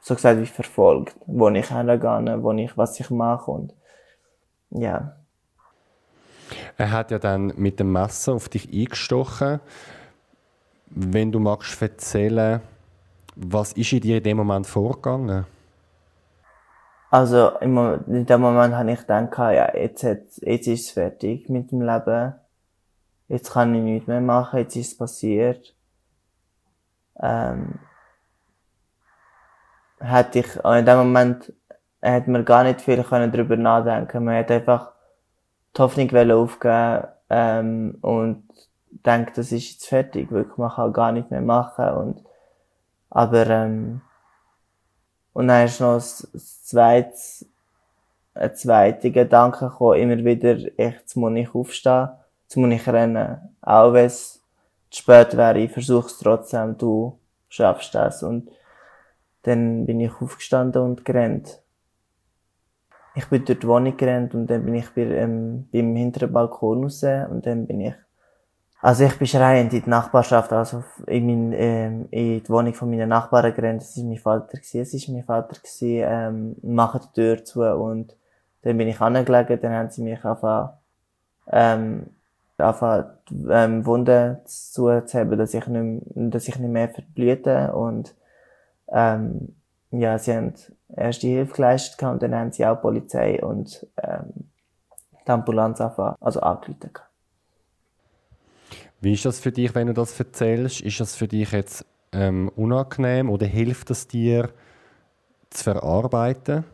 so 0.00 0.14
gesagt 0.14 0.40
wie 0.40 0.46
verfolgt, 0.46 1.14
wo 1.26 1.48
ich 1.50 1.70
hergehe, 1.70 2.42
wo 2.42 2.52
ich, 2.52 2.76
was 2.76 2.98
ich 2.98 3.10
mache 3.10 3.50
und 3.50 3.74
ja. 4.70 5.17
Er 6.78 6.92
hat 6.92 7.10
ja 7.10 7.18
dann 7.18 7.52
mit 7.56 7.80
dem 7.80 7.90
Messer 7.90 8.34
auf 8.34 8.48
dich 8.48 8.72
eingestochen. 8.72 9.58
Wenn 10.86 11.32
du 11.32 11.40
magst 11.40 11.82
erzählen, 11.82 12.60
was 13.34 13.72
ist 13.72 13.92
in 13.92 14.00
dir 14.00 14.18
in 14.18 14.22
dem 14.22 14.36
Moment 14.36 14.66
vorgegangen? 14.66 15.44
Also 17.10 17.48
in 17.58 18.26
dem 18.26 18.40
Moment 18.40 18.74
habe 18.76 18.92
ich 18.92 19.00
gedacht, 19.00 19.38
ja, 19.38 19.74
jetzt, 19.74 20.02
jetzt, 20.02 20.38
ist 20.40 20.66
es 20.68 20.90
fertig 20.90 21.48
mit 21.48 21.72
dem 21.72 21.82
Leben. 21.82 22.34
Jetzt 23.26 23.52
kann 23.52 23.74
ich 23.74 23.82
nichts 23.82 24.06
mehr 24.06 24.20
machen, 24.20 24.60
jetzt 24.60 24.76
ist 24.76 24.92
es 24.92 24.96
passiert. 24.96 25.74
Ähm, 27.20 27.80
hätte 29.98 30.38
ich, 30.38 30.56
in 30.64 30.86
dem 30.86 30.98
Moment 30.98 31.52
hätte 32.00 32.30
man 32.30 32.44
gar 32.44 32.62
nicht 32.62 32.82
viel 32.82 33.02
können 33.02 33.32
darüber 33.32 33.56
nachdenken. 33.56 34.24
Man 34.24 34.36
hat 34.36 34.50
einfach 34.52 34.92
die 35.76 35.82
Hoffnung 35.82 36.30
aufgeben 36.30 37.08
ähm, 37.30 37.98
und 38.00 38.44
denkt, 38.90 39.38
das 39.38 39.52
ist 39.52 39.70
jetzt 39.70 39.86
fertig, 39.86 40.30
wirklich, 40.30 40.56
man 40.56 40.70
kann 40.70 40.92
gar 40.92 41.12
nicht 41.12 41.30
mehr 41.30 41.40
machen. 41.40 41.88
Und, 41.90 42.24
aber 43.10 43.46
ähm, 43.46 44.00
und 45.38 45.46
dann 45.46 45.66
ist 45.66 45.80
noch 45.80 45.94
ein 45.94 46.00
zweites, 46.00 47.46
ein 48.34 48.56
zweiter 48.56 49.10
Gedanke 49.10 49.68
gekommen, 49.68 50.00
immer 50.00 50.24
wieder, 50.24 50.56
jetzt 50.76 51.16
muss 51.16 51.36
ich 51.36 51.54
aufstehen, 51.54 52.08
jetzt 52.42 52.56
muss 52.56 52.72
ich 52.72 52.88
rennen. 52.88 53.38
Auch 53.60 53.92
wenn 53.92 54.06
es 54.06 54.42
zu 54.90 55.02
spät 55.02 55.36
wäre, 55.36 55.60
ich 55.60 55.70
versuche 55.70 56.06
es 56.06 56.18
trotzdem, 56.18 56.76
du 56.76 57.18
schaffst 57.48 57.94
das. 57.94 58.22
Und 58.22 58.50
dann 59.42 59.86
bin 59.86 60.00
ich 60.00 60.10
aufgestanden 60.20 60.82
und 60.82 61.04
gerannt. 61.04 61.60
Ich 63.18 63.26
bin 63.26 63.44
durch 63.44 63.58
die 63.58 63.66
Wohnung 63.66 63.96
gerannt 63.96 64.32
und 64.36 64.46
dann 64.46 64.64
bin 64.64 64.76
ich 64.76 64.88
bei, 64.94 65.02
ähm, 65.02 65.68
beim 65.72 65.96
hinteren 65.96 66.32
Balkon 66.32 66.84
raus 66.84 67.02
und 67.02 67.44
dann 67.44 67.66
bin 67.66 67.80
ich 67.80 67.94
also 68.80 69.04
ich 69.04 69.18
bin 69.18 69.26
schreiend 69.26 69.72
in 69.72 69.82
die 69.82 69.90
Nachbarschaft, 69.90 70.52
also 70.52 70.84
in, 71.08 71.26
mein, 71.26 71.52
ähm, 71.52 72.08
in 72.12 72.44
die 72.44 72.48
Wohnung 72.48 72.74
von 72.74 72.88
meinen 72.88 73.08
Nachbarn 73.08 73.52
gerannt. 73.52 73.82
Das 73.82 73.96
war 73.96 74.04
mein 74.04 74.18
Vater. 74.18 74.58
Es 74.62 74.72
war 74.72 75.14
mein 75.14 75.24
Vater, 75.24 75.58
ähm, 75.82 76.54
machen 76.62 77.00
die 77.02 77.20
Tür 77.20 77.44
zu 77.44 77.62
und 77.62 78.14
dann 78.62 78.78
bin 78.78 78.86
ich 78.86 79.00
angelegen, 79.00 79.58
dann 79.60 79.72
haben 79.72 79.90
sie 79.90 80.02
mich 80.02 80.24
einfach, 80.24 80.74
ähm, 81.50 82.06
einfach 82.56 83.06
ähm, 83.50 83.84
Wunden 83.84 84.36
zuzuheben, 84.44 85.38
dass 85.38 85.54
ich 85.54 85.66
nicht, 85.66 86.02
dass 86.14 86.46
ich 86.46 86.56
nicht 86.56 86.70
mehr 86.70 86.88
verblühte 86.88 87.72
und 87.72 88.14
ähm, 88.92 89.56
ja, 89.90 90.18
sie 90.18 90.34
haben 90.34 90.54
erste 90.94 91.26
Hilfe 91.26 91.54
geleistet 91.54 92.02
und 92.02 92.22
dann 92.22 92.34
haben 92.34 92.52
sie 92.52 92.66
auch 92.66 92.80
Polizei 92.80 93.42
und 93.42 93.86
ähm, 94.02 94.50
die 95.26 95.30
Ambulanz 95.30 95.80
anfangen, 95.80 96.16
also 96.20 96.40
angerufen. 96.40 96.90
Wie 99.00 99.12
ist 99.12 99.24
das 99.24 99.38
für 99.38 99.52
dich, 99.52 99.74
wenn 99.74 99.86
du 99.86 99.94
das 99.94 100.18
erzählst? 100.18 100.80
Ist 100.80 101.00
das 101.00 101.14
für 101.14 101.28
dich 101.28 101.52
jetzt 101.52 101.86
ähm, 102.12 102.50
unangenehm 102.56 103.30
oder 103.30 103.46
hilft 103.46 103.90
es 103.90 104.08
dir 104.08 104.50
zu 105.50 105.64
verarbeiten? 105.64 106.64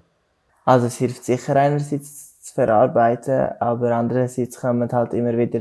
Also 0.64 0.86
es 0.86 0.96
hilft 0.96 1.24
sicher 1.24 1.54
einerseits 1.56 2.40
zu 2.40 2.54
verarbeiten, 2.54 3.50
aber 3.60 3.94
andererseits 3.94 4.58
kommen 4.58 4.90
halt 4.90 5.12
immer 5.12 5.36
wieder 5.36 5.60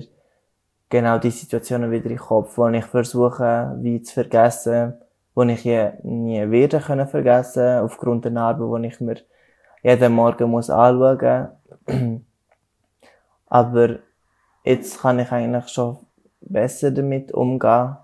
genau 0.89 1.17
die 1.17 1.31
Situationen 1.31 1.91
wieder 1.91 2.05
in 2.05 2.09
den 2.11 2.19
Kopf, 2.19 2.57
wo 2.57 2.67
ich 2.69 2.85
versuche, 2.85 3.75
wie 3.81 4.01
zu 4.01 4.13
vergessen, 4.13 4.93
wo 5.35 5.43
ich 5.43 5.63
je, 5.63 5.91
nie 6.03 6.49
wieder 6.51 6.79
können 6.79 7.07
vergessen 7.07 7.79
aufgrund 7.79 8.25
der 8.25 8.31
Narbe, 8.31 8.79
die 8.79 8.87
ich 8.87 8.99
mir 8.99 9.17
jeden 9.81 10.13
Morgen 10.13 10.49
muss 10.49 10.69
anschauen 10.69 11.49
muss. 11.87 12.21
aber 13.47 13.99
jetzt 14.63 15.01
kann 15.01 15.19
ich 15.19 15.31
eigentlich 15.31 15.67
schon 15.69 15.97
besser 16.41 16.91
damit 16.91 17.31
umgehen, 17.31 17.97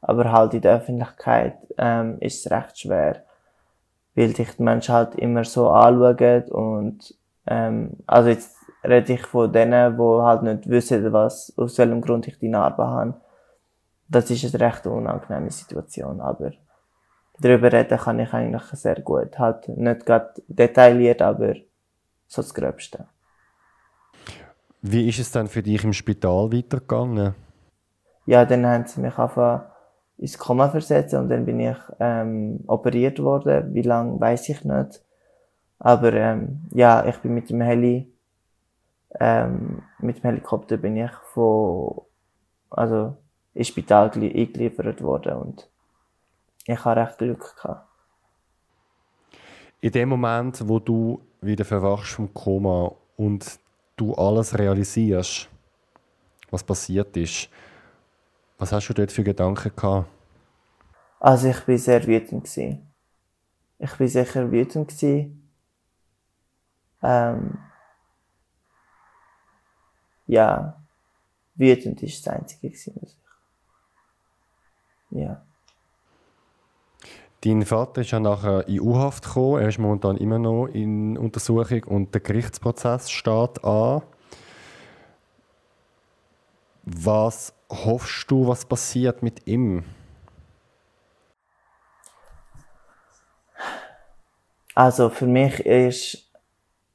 aber 0.00 0.32
halt 0.32 0.54
in 0.54 0.60
der 0.60 0.76
Öffentlichkeit 0.76 1.56
ähm, 1.76 2.18
ist 2.20 2.44
es 2.44 2.50
recht 2.50 2.78
schwer, 2.78 3.24
weil 4.14 4.32
dich 4.32 4.56
die 4.56 4.62
Menschen 4.62 4.94
halt 4.94 5.14
immer 5.16 5.44
so 5.44 5.70
anschauen 5.70 6.44
und 6.50 7.14
ähm, 7.46 7.96
also 8.06 8.28
jetzt 8.28 8.56
rede 8.84 9.14
ich 9.14 9.26
von 9.26 9.52
denen, 9.52 9.96
die 9.96 10.02
halt 10.02 10.42
nicht 10.42 10.68
wissen, 10.68 11.12
was, 11.12 11.52
aus 11.56 11.78
welchem 11.78 12.00
Grund 12.00 12.28
ich 12.28 12.38
die 12.38 12.48
Narbe 12.48 12.86
habe. 12.86 13.14
Das 14.08 14.30
ist 14.30 14.54
eine 14.54 14.64
recht 14.64 14.86
unangenehme 14.86 15.50
Situation, 15.50 16.20
aber 16.20 16.52
darüber 17.40 17.72
reden 17.72 17.98
kann 17.98 18.18
ich 18.18 18.32
eigentlich 18.32 18.62
sehr 18.72 19.00
gut. 19.00 19.38
Halt 19.38 19.68
nicht 19.68 20.06
gerade 20.06 20.34
detailliert, 20.48 21.22
aber 21.22 21.54
so 22.26 22.42
das 22.42 22.52
Gröbste. 22.52 23.06
Wie 24.82 25.08
ist 25.08 25.18
es 25.18 25.32
dann 25.32 25.48
für 25.48 25.62
dich 25.62 25.82
im 25.82 25.92
Spital 25.92 26.52
weitergegangen? 26.52 27.34
Ja, 28.26 28.44
dann 28.44 28.66
haben 28.66 28.86
sie 28.86 29.00
mich 29.00 29.18
einfach 29.18 29.64
ins 30.18 30.38
Koma 30.38 30.68
versetzt 30.68 31.14
und 31.14 31.28
dann 31.28 31.46
bin 31.46 31.60
ich 31.60 31.76
ähm, 31.98 32.62
operiert 32.66 33.18
worden. 33.20 33.74
Wie 33.74 33.82
lange 33.82 34.20
weiß 34.20 34.48
ich 34.50 34.64
nicht. 34.64 35.02
Aber 35.78 36.12
ähm, 36.12 36.66
ja, 36.72 37.04
ich 37.06 37.16
bin 37.18 37.34
mit 37.34 37.50
dem 37.50 37.60
Heli, 37.60 38.12
ähm, 39.18 39.82
mit 40.00 40.18
dem 40.18 40.22
Helikopter 40.24 40.76
bin 40.76 40.96
ich 40.96 41.12
von, 41.32 42.02
also 42.70 43.16
ins 43.54 43.68
Spital 43.68 44.10
eingeliefert 44.10 45.02
worden 45.02 45.36
und 45.36 45.68
ich 46.68 46.84
habe 46.84 47.00
recht 47.00 47.18
Glück 47.18 47.56
gehabt. 47.56 47.88
In 49.80 49.90
dem 49.90 50.10
Moment, 50.10 50.68
wo 50.68 50.78
du 50.78 51.20
wieder 51.40 51.64
verwachst 51.64 52.12
vom 52.12 52.32
Koma 52.34 52.92
und 53.16 53.58
du 53.96 54.14
alles 54.14 54.56
realisierst, 54.58 55.48
was 56.50 56.62
passiert 56.62 57.16
ist, 57.16 57.48
was 58.58 58.72
hast 58.72 58.88
du 58.88 58.92
dort 58.92 59.10
für 59.10 59.24
Gedanken 59.24 59.72
gehabt? 59.74 60.08
Also 61.20 61.48
ich 61.48 61.60
bin 61.60 61.78
sehr 61.78 62.06
wütend 62.06 62.44
gewesen. 62.44 62.86
Ich 63.78 63.94
bin 63.94 64.08
sicher 64.08 64.50
wütend 64.50 64.88
gewesen. 64.88 65.50
Ähm, 67.02 67.58
ja, 70.26 70.82
wütend 71.54 72.02
ist 72.02 72.26
das 72.26 72.34
Einzige 72.34 72.70
was 72.70 72.86
ich. 73.02 73.16
Ja. 75.10 75.47
Dein 77.44 77.62
Vater 77.64 78.00
ist 78.00 78.10
ja 78.10 78.18
nachher 78.18 78.66
in 78.66 78.80
U-Haft 78.80 79.24
gekommen. 79.24 79.62
Er 79.62 79.68
ist 79.68 79.78
momentan 79.78 80.16
immer 80.16 80.40
noch 80.40 80.66
in 80.66 81.16
Untersuchung 81.16 81.84
und 81.84 82.12
der 82.12 82.20
Gerichtsprozess 82.20 83.10
steht 83.10 83.62
an. 83.62 84.02
Was 86.82 87.54
hoffst 87.70 88.28
du, 88.30 88.48
was 88.48 88.64
passiert 88.64 89.22
mit 89.22 89.46
ihm? 89.46 89.84
Also 94.74 95.08
für 95.08 95.26
mich 95.26 95.64
ist 95.64 96.28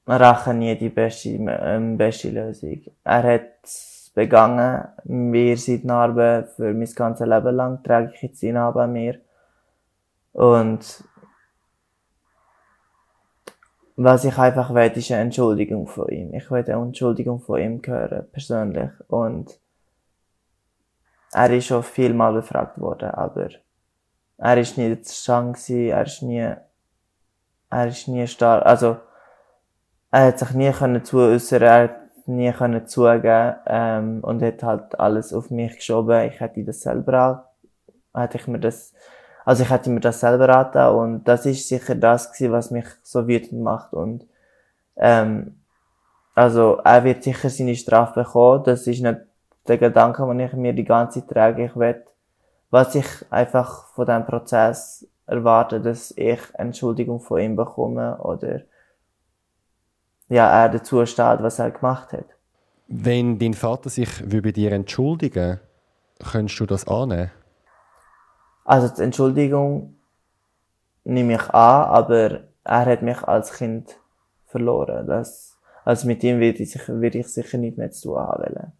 Rache 0.06 0.54
nie 0.54 0.76
die 0.76 0.90
beste, 0.90 1.30
ähm, 1.30 1.98
beste 1.98 2.30
Lösung. 2.30 2.82
Er 3.06 3.24
hat 3.24 3.64
es 3.64 4.12
begangen, 4.14 4.88
mir 5.06 5.58
sind 5.58 5.86
Narben 5.86 6.46
für 6.56 6.74
mein 6.74 6.94
ganzes 6.94 7.28
Leben 7.28 7.56
lang, 7.56 7.82
trage 7.84 8.12
ich 8.14 8.22
jetzt 8.24 8.44
ihn 8.44 8.58
an 8.58 8.92
mir. 8.92 9.20
Und 10.34 11.04
was 13.96 14.26
ich 14.26 14.38
einfach 14.38 14.74
will, 14.74 14.92
ist 14.96 15.12
eine 15.12 15.22
Entschuldigung 15.22 15.88
von 15.88 16.10
ihm. 16.10 16.34
Ich 16.34 16.50
will 16.50 16.64
eine 16.64 16.84
Entschuldigung 16.84 17.40
von 17.40 17.60
ihm 17.60 17.82
hören, 17.86 18.28
persönlich. 18.32 18.90
Und 19.08 19.60
er 21.32 21.50
ist 21.52 21.68
schon 21.68 21.84
vielmal 21.84 22.34
befragt 22.34 22.80
worden, 22.80 23.10
aber 23.12 23.50
er 24.38 24.58
ist 24.58 24.78
nie 24.78 24.98
stark 25.06 25.58
er 25.70 26.04
ist 26.04 26.22
nie, 26.22 26.54
er 27.70 27.88
ist 27.88 28.08
nie 28.08 28.28
stark, 28.28 28.66
also, 28.66 28.98
er 30.12 30.28
hat 30.28 30.40
sich 30.40 30.52
nie 30.52 30.72
können 30.72 31.04
zu 31.04 31.20
äußern, 31.20 31.62
er 31.62 31.84
hat 31.84 32.28
nie 32.28 32.52
können 32.52 32.88
zugeben, 32.88 33.56
ähm, 33.66 34.20
und 34.24 34.42
hat 34.42 34.64
halt 34.64 35.00
alles 35.00 35.34
auf 35.34 35.50
mich 35.50 35.76
geschoben. 35.76 36.28
Ich 36.28 36.40
hätte 36.40 36.64
das 36.64 36.82
selber 36.82 37.48
auch, 38.14 38.20
hätte 38.20 38.38
ich 38.38 38.48
mir 38.48 38.60
das, 38.60 38.94
also 39.46 39.64
ich 39.64 39.70
hätte 39.70 39.90
mir 39.90 40.00
das 40.00 40.20
selber 40.20 40.48
raten 40.50 40.96
und 40.96 41.24
das 41.26 41.46
ist 41.46 41.68
sicher 41.68 41.96
das 41.96 42.32
gewesen, 42.32 42.52
was 42.52 42.72
mich 42.72 42.86
so 43.04 43.28
wütend 43.28 43.62
macht 43.62 43.94
und, 43.94 44.26
ähm, 44.96 45.56
also, 46.36 46.80
er 46.84 47.04
wird 47.04 47.24
sicher 47.24 47.50
seine 47.50 47.76
Strafe 47.76 48.24
bekommen, 48.24 48.64
das 48.64 48.88
ist 48.88 49.02
nicht 49.02 49.20
der 49.68 49.78
Gedanke, 49.78 50.26
den 50.26 50.40
ich 50.40 50.54
mir 50.54 50.74
die 50.74 50.84
ganze 50.84 51.20
Zeit 51.20 51.30
trage, 51.30 51.66
ich 51.66 51.76
will, 51.76 52.04
was 52.72 52.96
ich 52.96 53.06
einfach 53.30 53.88
von 53.90 54.06
diesem 54.06 54.26
Prozess 54.26 55.08
erwarte, 55.28 55.80
dass 55.80 56.12
ich 56.18 56.40
Entschuldigung 56.54 57.20
von 57.20 57.40
ihm 57.40 57.56
bekomme 57.56 58.18
oder 58.18 58.62
ja, 60.30 60.64
er 60.64 60.70
dazu 60.70 61.06
steht, 61.06 61.44
was 61.44 61.60
er 61.60 61.72
gemacht 61.72 62.14
hat. 62.14 62.26
Wenn 62.88 63.38
dein 63.38 63.54
Vater 63.54 63.90
sich 63.90 64.10
bei 64.28 64.52
dir 64.52 64.72
entschuldigen 64.72 65.60
könntest 66.20 66.60
du 66.60 66.66
das 66.66 66.88
annehmen? 66.88 67.32
Also 68.66 68.94
die 68.94 69.02
Entschuldigung 69.02 69.96
nehme 71.04 71.36
ich 71.36 71.50
an, 71.50 71.90
aber 71.90 72.42
er 72.64 72.86
hat 72.86 73.02
mich 73.02 73.22
als 73.24 73.54
Kind 73.54 73.98
verloren. 74.46 75.08
Das, 75.08 75.58
also 75.84 76.08
mit 76.08 76.24
ihm 76.24 76.40
würde 76.40 76.64
ich, 76.64 76.88
würde 76.88 77.20
ich 77.20 77.28
sicher 77.28 77.58
nicht 77.58 77.78
mehr 77.78 77.92
zu 77.92 78.10
tun 78.10 78.20
haben 78.20 78.74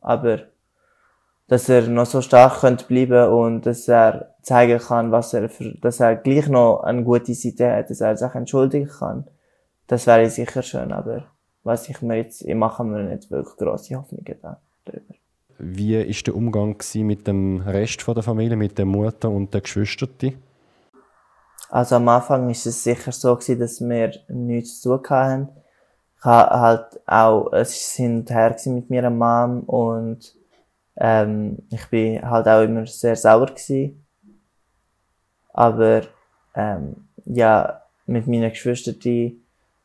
aber 0.00 0.40
dass 1.48 1.68
er 1.68 1.88
noch 1.88 2.06
so 2.06 2.22
stark 2.22 2.60
könnte 2.60 2.84
bleiben 2.84 3.32
und 3.32 3.66
dass 3.66 3.88
er 3.88 4.36
zeigen 4.42 4.78
kann, 4.78 5.10
was 5.10 5.34
er 5.34 5.48
für, 5.48 5.72
dass 5.80 5.98
er 5.98 6.16
gleich 6.16 6.48
noch 6.48 6.82
eine 6.84 7.02
gute 7.02 7.34
Seite 7.34 7.72
hat, 7.72 7.90
dass 7.90 8.00
er 8.00 8.16
sich 8.16 8.34
entschuldigen 8.34 8.88
kann. 8.88 9.26
Das 9.88 10.06
wäre 10.06 10.30
sicher 10.30 10.62
schön, 10.62 10.92
aber 10.92 11.24
was 11.64 11.88
ich 11.88 12.00
mir 12.02 12.18
jetzt, 12.18 12.42
ich 12.42 12.54
mache 12.54 12.84
mir 12.84 13.02
nicht 13.02 13.30
wirklich 13.30 13.56
grosse 13.56 13.96
Hoffnungen 13.96 14.24
darüber. 14.86 15.14
Wie 15.60 15.96
ist 15.96 16.26
der 16.26 16.34
Umgang 16.34 16.76
mit 16.94 17.26
dem 17.26 17.60
Rest 17.60 18.06
der 18.06 18.22
Familie, 18.22 18.56
mit 18.56 18.78
der 18.78 18.86
Mutter 18.86 19.30
und 19.30 19.52
der 19.52 19.60
Geschwister? 19.60 20.08
Also 21.68 21.96
am 21.96 22.08
Anfang 22.08 22.50
ist 22.50 22.66
es 22.66 22.82
sicher 22.82 23.12
so 23.12 23.34
gewesen, 23.36 23.60
dass 23.60 23.80
wir 23.80 24.12
nichts 24.28 24.80
zu 24.80 24.96
tun 24.96 25.10
hatten 25.10 25.48
ich 26.20 26.26
habe 26.26 26.60
halt 26.60 27.00
auch, 27.06 27.50
es 27.54 27.94
sind 27.94 28.28
her 28.28 28.54
mit 28.66 28.90
mir 28.90 29.08
Mom 29.08 29.60
und 29.60 30.34
ähm, 30.98 31.56
ich 31.70 31.86
bin 31.86 32.20
halt 32.20 32.46
auch 32.46 32.62
immer 32.62 32.84
sehr 32.86 33.16
sauer 33.16 33.46
gewesen. 33.46 34.06
Aber 35.54 36.02
ähm, 36.54 37.08
ja, 37.24 37.84
mit 38.04 38.26
meinen 38.26 38.50
Geschwistern, 38.50 38.96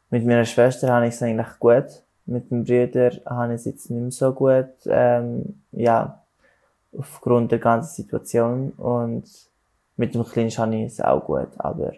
mit 0.10 0.26
meiner 0.26 0.44
Schwester 0.44 0.92
habe 0.92 1.08
ich 1.08 1.14
es 1.14 1.24
eigentlich 1.24 1.58
gut. 1.58 2.04
Mit 2.26 2.50
dem 2.50 2.64
Bruder 2.64 3.12
habe 3.26 3.54
ich 3.54 3.62
es 3.62 3.66
jetzt 3.66 3.90
nicht 3.90 4.02
mehr 4.02 4.12
so 4.12 4.34
gut. 4.34 4.70
Ähm, 4.88 5.62
ja, 5.72 6.24
aufgrund 6.98 7.52
der 7.52 7.60
ganzen 7.60 7.94
Situation. 7.96 8.72
Und 8.72 9.30
mit 9.98 10.16
dem 10.16 10.24
Kleinen 10.24 10.52
habe 10.52 10.76
ich 10.76 10.94
es 10.94 11.02
auch 11.02 11.24
gut. 11.24 11.50
Aber 11.58 11.94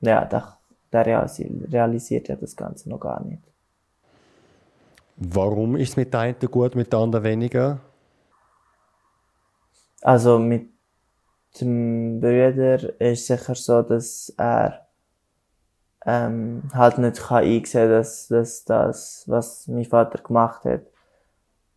ja, 0.00 0.24
der, 0.24 0.56
der 0.92 1.06
realisiert 1.06 2.28
ja 2.28 2.36
das 2.36 2.56
Ganze 2.56 2.88
noch 2.88 3.00
gar 3.00 3.22
nicht. 3.24 3.42
Warum 5.16 5.76
ist 5.76 5.90
es 5.90 5.96
mit 5.96 6.12
der 6.12 6.20
einen 6.20 6.38
gut, 6.38 6.74
mit 6.76 6.92
der 6.92 7.00
anderen 7.00 7.24
weniger? 7.24 7.80
Also 10.00 10.38
mit 10.38 10.68
dem 11.60 12.20
Bruder 12.20 13.00
ist 13.00 13.00
es 13.00 13.26
sicher 13.26 13.54
so, 13.54 13.82
dass 13.82 14.32
er 14.36 14.87
ähm, 16.08 16.62
halt 16.72 16.96
nicht 16.96 17.20
kann 17.20 17.44
einsehen 17.44 17.90
dass, 17.90 18.28
dass 18.28 18.64
das, 18.64 19.24
was 19.26 19.68
mein 19.68 19.84
Vater 19.84 20.22
gemacht 20.22 20.64
hat, 20.64 20.80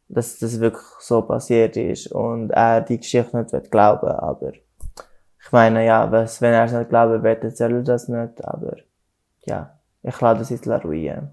dass 0.07 0.39
das 0.39 0.61
wirklich 0.61 0.85
so 0.99 1.21
passiert 1.21 1.75
ist 1.75 2.07
und 2.13 2.51
er 2.51 2.79
die 2.79 2.97
Geschichte 2.97 3.35
nicht 3.37 3.71
glauben 3.71 4.03
will. 4.03 4.15
Aber 4.15 4.53
ich 4.53 5.51
meine, 5.51 5.85
ja, 5.85 6.09
was, 6.09 6.41
wenn 6.41 6.53
er 6.53 6.63
es 6.63 6.71
nicht 6.71 6.89
glauben 6.89 7.21
will, 7.21 7.35
dann 7.35 7.51
soll 7.51 7.73
er 7.73 7.83
das 7.83 8.07
nicht, 8.07 8.45
aber 8.45 8.77
ja, 9.41 9.77
ich 10.01 10.21
lade 10.21 10.39
das 10.39 10.49
jetzt 10.49 10.67
ruhen. 10.67 11.29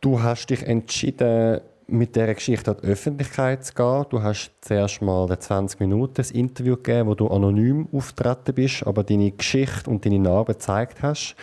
Du 0.00 0.22
hast 0.22 0.46
dich 0.46 0.62
entschieden, 0.64 1.60
mit 1.86 2.16
dieser 2.16 2.34
Geschichte 2.34 2.70
an 2.70 2.76
die 2.82 2.88
Öffentlichkeit 2.88 3.64
zu 3.64 3.74
gehen. 3.74 4.04
Du 4.10 4.22
hast 4.22 4.50
zuerst 4.60 5.02
mal 5.02 5.28
20 5.38 5.80
Minuten 5.80 6.22
ein 6.22 6.34
Interview 6.34 6.76
gegeben, 6.76 7.08
wo 7.08 7.14
du 7.14 7.28
anonym 7.28 7.88
auftreten 7.92 8.54
bist, 8.54 8.86
aber 8.86 9.04
deine 9.04 9.30
Geschichte 9.30 9.90
und 9.90 10.04
deine 10.04 10.18
Narbe 10.18 10.54
gezeigt 10.54 11.02
hast. 11.02 11.36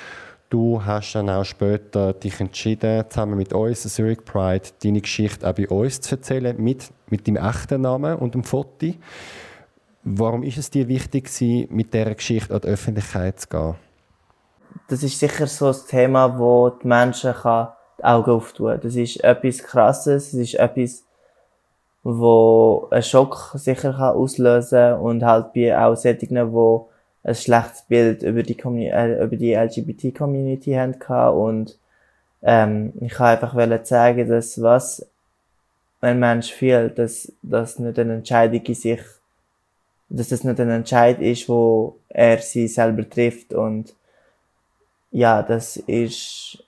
Du 0.49 0.83
hast 0.83 1.13
dann 1.13 1.29
auch 1.29 1.45
später 1.45 2.13
dich 2.13 2.39
entschieden, 2.39 3.05
zusammen 3.09 3.37
mit 3.37 3.53
uns, 3.53 3.83
Zurich 3.83 4.25
Pride, 4.25 4.67
deine 4.83 4.99
Geschichte 4.99 5.47
auch 5.49 5.53
bei 5.53 5.69
uns 5.69 6.01
zu 6.01 6.15
erzählen, 6.15 6.61
mit, 6.61 6.89
mit 7.09 7.27
deinem 7.27 7.37
echten 7.37 7.81
Namen 7.81 8.17
und 8.17 8.33
dem 8.33 8.43
Foto. 8.43 8.87
Warum 10.03 10.43
ist 10.43 10.57
es 10.57 10.69
dir 10.69 10.87
wichtig, 10.87 11.29
mit 11.69 11.93
dieser 11.93 12.15
Geschichte 12.15 12.53
an 12.53 12.61
die 12.61 12.67
Öffentlichkeit 12.67 13.39
zu 13.39 13.47
gehen? 13.47 13.75
Das 14.87 15.03
ist 15.03 15.19
sicher 15.19 15.47
so 15.47 15.67
ein 15.67 15.75
Thema, 15.87 16.37
wo 16.37 16.69
die 16.69 16.87
Menschen 16.87 17.33
kann 17.33 17.69
die 18.01 18.05
Augen 18.05 18.31
auftun. 18.31 18.79
Das 18.81 18.95
ist 18.95 19.23
etwas 19.23 19.59
Krasses, 19.59 20.31
das 20.31 20.39
ist 20.39 20.55
etwas, 20.55 21.03
wo 22.03 22.87
einen 22.89 23.03
Schock 23.03 23.53
sicher 23.55 23.93
kann 23.93 24.15
auslösen 24.15 24.93
und 24.95 25.23
halt 25.23 25.53
bei 25.53 25.77
auch 25.77 25.95
solchen, 25.95 26.29
die 26.29 26.79
ein 27.23 27.35
schlechtes 27.35 27.83
Bild 27.83 28.23
über 28.23 28.41
die, 28.41 28.57
äh, 28.87 29.23
über 29.23 29.35
die 29.35 29.53
LGBT-Community 29.53 30.73
haben 30.73 30.95
und 31.35 31.77
ähm, 32.41 32.93
ich 32.99 33.13
kann 33.13 33.27
einfach 33.27 33.83
zeigen, 33.83 34.27
dass 34.27 34.59
was 34.61 35.05
ein 36.01 36.19
Mensch 36.19 36.51
fühlt, 36.51 36.97
dass 36.97 37.31
das 37.43 37.77
nicht 37.77 37.99
eine 37.99 38.15
Entscheidung 38.15 38.63
in 38.63 38.73
sich, 38.73 39.01
dass 40.09 40.29
das 40.29 40.43
nicht 40.43 40.59
ein 40.59 40.71
Entscheid 40.71 41.19
ist, 41.21 41.47
wo 41.47 41.97
er 42.09 42.39
sie 42.39 42.67
selber 42.67 43.07
trifft 43.07 43.53
und 43.53 43.93
ja, 45.11 45.43
das 45.43 45.77
ist 45.77 46.63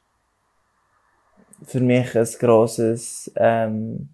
für 1.65 1.79
mich 1.79 2.15
ein 2.15 2.27
grosses, 2.39 3.31
ähm, 3.35 4.09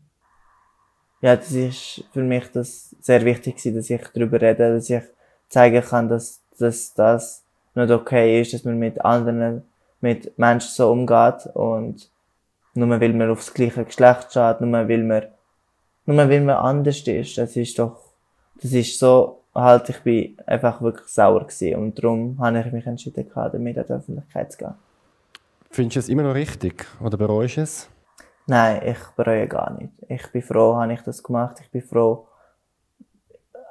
ja, 1.22 1.36
das 1.36 1.52
ist 1.52 2.04
für 2.14 2.24
mich 2.24 2.50
das 2.52 2.96
sehr 3.02 3.24
wichtig 3.26 3.58
gewesen, 3.58 3.76
dass 3.76 3.90
ich 3.90 4.02
darüber 4.14 4.42
rede, 4.42 4.76
dass 4.76 4.90
ich 4.90 5.04
zeigen 5.50 5.84
kann, 5.84 6.08
dass, 6.08 6.42
dass 6.58 6.94
das 6.94 7.44
nicht 7.76 7.92
okay 7.92 8.42
ist, 8.42 8.54
dass 8.54 8.64
man 8.64 8.80
mit 8.80 9.04
anderen, 9.04 9.64
mit 10.02 10.38
Menschen 10.38 10.70
so 10.70 10.92
umgeht 10.92 11.48
und 11.54 12.10
nur 12.74 13.02
weil 13.02 13.14
man 13.14 13.30
aufs 13.32 13.54
gleiche 13.54 13.84
Geschlecht 13.84 14.34
schaut, 14.34 14.62
nur 14.62 14.72
weil 14.72 15.04
man, 15.04 15.24
nur 16.06 16.18
weil 16.18 16.42
man 16.42 16.56
anders 16.56 17.06
ist, 17.06 17.38
das 17.38 17.56
ist 17.56 17.78
doch, 17.78 18.00
das 18.62 18.72
ist 18.72 18.98
so, 18.98 19.42
halt, 19.54 19.90
ich 19.90 20.00
bin 20.00 20.38
einfach 20.46 20.82
wirklich 20.82 21.08
sauer 21.08 21.46
gewesen 21.46 21.76
und 21.76 22.02
darum 22.02 22.38
habe 22.40 22.60
ich 22.60 22.72
mich 22.72 22.86
entschieden, 22.86 23.30
damit 23.34 23.78
an 23.78 23.86
die 23.86 23.94
Öffentlichkeit 23.94 24.52
zu 24.52 24.58
gehen. 24.60 24.89
Findest 25.70 25.96
du 25.96 26.00
es 26.00 26.10
immer 26.10 26.24
noch 26.24 26.34
richtig 26.34 26.86
oder 27.00 27.18
bereust 27.18 27.58
du 27.58 27.62
es? 27.62 27.90
Nein, 28.48 28.82
ich 28.84 28.98
bereue 29.16 29.48
gar 29.48 29.72
nicht. 29.74 29.94
Ich 30.08 30.32
bin 30.32 30.42
froh, 30.42 30.76
habe 30.76 30.94
ich 30.94 31.02
das 31.02 31.22
gemacht. 31.22 31.58
Ich 31.62 31.70
bin 31.70 31.84
froh, 31.84 32.28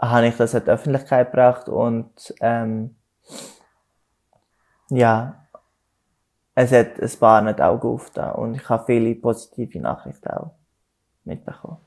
habe 0.01 0.29
ich 0.29 0.37
das 0.37 0.55
in 0.55 0.65
die 0.65 0.71
Öffentlichkeit 0.71 1.33
gebracht 1.33 1.69
und 1.69 2.35
ähm, 2.41 2.95
ja, 4.91 5.45
es 6.55 6.73
hat 6.73 7.01
ein 7.01 7.19
paar 7.19 7.43
nicht 7.43 7.61
Augen 7.61 7.89
aufgetan 7.89 8.35
und 8.37 8.55
ich 8.55 8.69
habe 8.69 8.85
viele 8.87 9.15
positive 9.17 9.81
Nachrichten 9.81 10.29
auch 10.29 10.53
mitbekommen. 11.25 11.79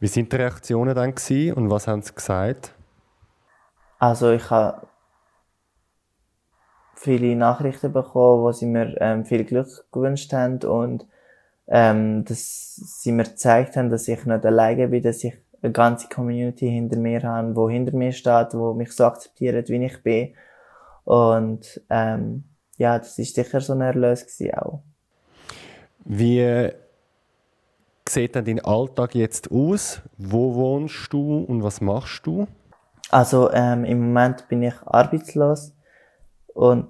Wie 0.00 0.08
sind 0.08 0.32
die 0.32 0.36
Reaktionen 0.36 0.94
dann 0.94 1.14
gewesen 1.14 1.54
und 1.54 1.70
was 1.70 1.88
haben 1.88 2.02
sie 2.02 2.14
gesagt? 2.14 2.72
Also 3.98 4.30
ich 4.30 4.48
habe 4.50 4.86
viele 6.98 7.36
Nachrichten 7.36 7.92
bekommen, 7.92 8.42
wo 8.42 8.52
sie 8.52 8.66
mir 8.66 8.96
ähm, 9.00 9.24
viel 9.24 9.44
Glück 9.44 9.84
gewünscht 9.92 10.32
haben 10.32 10.58
und 10.64 11.06
ähm, 11.68 12.24
dass 12.24 12.76
sie 12.76 13.12
mir 13.12 13.24
gezeigt 13.24 13.76
haben, 13.76 13.90
dass 13.90 14.08
ich 14.08 14.24
nicht 14.24 14.44
alleine 14.44 14.88
bin, 14.88 15.02
dass 15.02 15.22
ich 15.22 15.34
eine 15.62 15.72
ganze 15.72 16.08
Community 16.08 16.68
hinter 16.68 16.98
mir 16.98 17.22
habe, 17.22 17.54
wo 17.54 17.68
hinter 17.68 17.96
mir 17.96 18.12
steht, 18.12 18.54
wo 18.54 18.74
mich 18.74 18.92
so 18.92 19.04
akzeptiert, 19.04 19.68
wie 19.68 19.84
ich 19.84 20.02
bin. 20.02 20.34
Und 21.04 21.80
ähm, 21.88 22.44
ja, 22.78 22.98
das 22.98 23.18
ist 23.18 23.34
sicher 23.34 23.60
so 23.60 23.74
ein 23.74 23.80
Erlös 23.80 24.26
auch. 24.56 24.80
Wie 26.04 26.70
sieht 28.08 28.34
denn 28.34 28.44
dein 28.44 28.64
Alltag 28.64 29.14
jetzt 29.14 29.50
aus? 29.50 30.00
Wo 30.16 30.54
wohnst 30.54 31.12
du 31.12 31.44
und 31.44 31.62
was 31.62 31.80
machst 31.80 32.26
du? 32.26 32.46
Also 33.10 33.50
ähm, 33.52 33.84
im 33.84 34.00
Moment 34.00 34.48
bin 34.48 34.62
ich 34.62 34.74
arbeitslos 34.84 35.72
und 36.58 36.88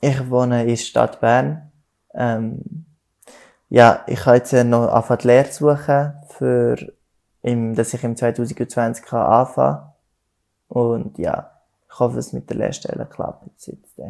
ich 0.00 0.30
wohne 0.30 0.62
in 0.62 0.68
der 0.68 0.76
Stadt 0.76 1.20
Bern. 1.20 1.70
Ähm, 2.12 2.86
ja, 3.68 4.02
ich 4.08 4.26
habe 4.26 4.38
jetzt 4.38 4.52
noch 4.52 4.88
angefangen, 4.88 5.20
Lehre 5.22 5.48
zu 5.48 5.68
suchen, 5.68 6.14
für, 6.26 6.76
im, 7.42 7.76
dass 7.76 7.94
ich 7.94 8.02
im 8.02 8.16
2020 8.16 9.04
kann 9.04 9.20
anfangen 9.20 9.92
Und 10.66 11.18
ja, 11.18 11.52
ich 11.88 11.98
hoffe, 12.00 12.18
es 12.18 12.32
mit 12.32 12.50
der 12.50 12.56
Lehrstelle 12.56 13.06
klappt 13.06 13.46
jetzt. 13.64 14.00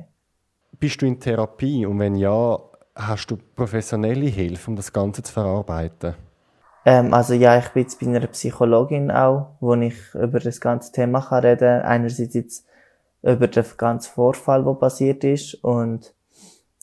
Bist 0.78 1.02
du 1.02 1.06
in 1.06 1.20
Therapie? 1.20 1.84
Und 1.84 1.98
wenn 1.98 2.14
ja, 2.14 2.58
hast 2.94 3.26
du 3.26 3.36
professionelle 3.36 4.28
Hilfe, 4.28 4.70
um 4.70 4.76
das 4.76 4.94
Ganze 4.94 5.22
zu 5.22 5.30
verarbeiten? 5.30 6.14
Ähm, 6.86 7.12
also 7.12 7.34
ja, 7.34 7.58
ich 7.58 7.68
bin 7.68 7.82
jetzt 7.82 8.00
bei 8.00 8.06
einer 8.06 8.26
Psychologin 8.28 9.10
auch, 9.10 9.56
wo 9.60 9.74
ich 9.74 10.14
über 10.14 10.40
das 10.40 10.58
ganze 10.58 10.90
Thema 10.90 11.20
kann 11.20 11.44
reden 11.44 11.82
kann. 11.82 11.82
Einerseits 11.82 12.32
jetzt 12.32 12.66
über 13.22 13.48
den 13.48 13.64
ganzen 13.76 14.12
Vorfall, 14.12 14.64
der 14.64 14.74
passiert 14.74 15.24
ist. 15.24 15.54
Und 15.62 16.14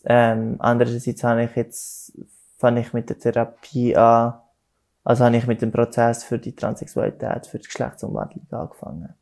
ähm, 0.06 0.56
andererseits 0.60 1.24
habe 1.24 1.44
ich 1.44 1.56
jetzt, 1.56 2.14
fange 2.58 2.82
ich 2.82 2.94
mit 2.94 3.10
der 3.10 3.20
Therapie 3.20 3.96
an, 3.96 4.36
also 5.04 5.24
habe 5.24 5.38
ich 5.38 5.48
mit 5.48 5.62
dem 5.62 5.72
Prozess 5.72 6.24
für 6.24 6.38
die 6.38 6.56
Transsexualität, 6.56 7.48
für 7.48 7.60
die 7.60 7.66
Geschlechtsumwandlung 7.66 8.46
angefangen. 8.52 9.14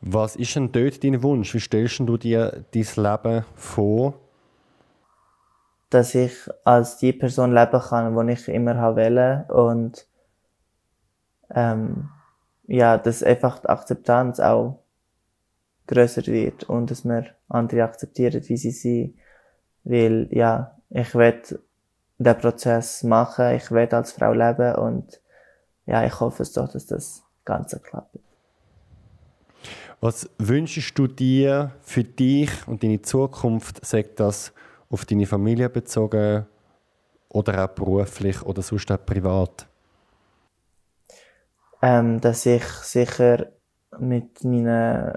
Was 0.00 0.36
ist 0.36 0.54
denn 0.56 0.72
dort 0.72 1.02
dein 1.02 1.22
Wunsch? 1.22 1.54
Wie 1.54 1.60
stellst 1.60 1.98
du 2.00 2.16
dir 2.16 2.64
dein 2.72 2.86
Leben 2.96 3.44
vor? 3.54 4.14
Dass 5.90 6.14
ich 6.14 6.32
als 6.64 6.98
die 6.98 7.12
Person 7.12 7.54
leben 7.54 7.80
kann, 7.80 8.26
die 8.26 8.32
ich 8.32 8.48
immer 8.48 8.96
wollte 8.96 9.46
und 9.52 10.06
ähm, 11.50 12.08
ja, 12.66 12.98
dass 12.98 13.22
einfach 13.22 13.60
die 13.60 13.68
Akzeptanz 13.68 14.40
auch 14.40 14.80
größer 15.86 16.26
wird 16.26 16.64
und 16.64 16.90
dass 16.90 17.04
wir 17.04 17.26
andere 17.48 17.84
akzeptieren, 17.84 18.42
wie 18.48 18.56
sie 18.56 18.70
sind. 18.70 19.14
Weil, 19.84 20.28
ja, 20.30 20.76
ich 20.90 21.14
will 21.14 21.42
den 22.18 22.38
Prozess 22.38 23.02
machen, 23.02 23.54
ich 23.54 23.70
will 23.70 23.88
als 23.90 24.12
Frau 24.12 24.32
leben 24.32 24.74
und 24.76 25.20
ja, 25.86 26.04
ich 26.04 26.18
hoffe 26.18 26.42
es 26.42 26.52
doch, 26.52 26.68
dass 26.68 26.86
das 26.86 27.22
Ganze 27.44 27.78
klappt. 27.78 28.18
Was 30.00 30.28
wünschst 30.38 30.98
du 30.98 31.06
dir 31.06 31.72
für 31.80 32.04
dich 32.04 32.50
und 32.66 32.82
deine 32.82 33.00
Zukunft? 33.02 33.84
Sagt 33.84 34.20
das 34.20 34.52
auf 34.90 35.04
deine 35.04 35.26
Familie 35.26 35.70
bezogen 35.70 36.46
oder 37.28 37.64
auch 37.64 37.74
beruflich 37.74 38.42
oder 38.42 38.62
sonst 38.62 38.90
auch 38.90 39.04
privat? 39.04 39.66
Ähm, 41.82 42.20
dass 42.20 42.46
ich 42.46 42.64
sicher 42.64 43.46
mit 43.98 44.44
meinen 44.44 45.16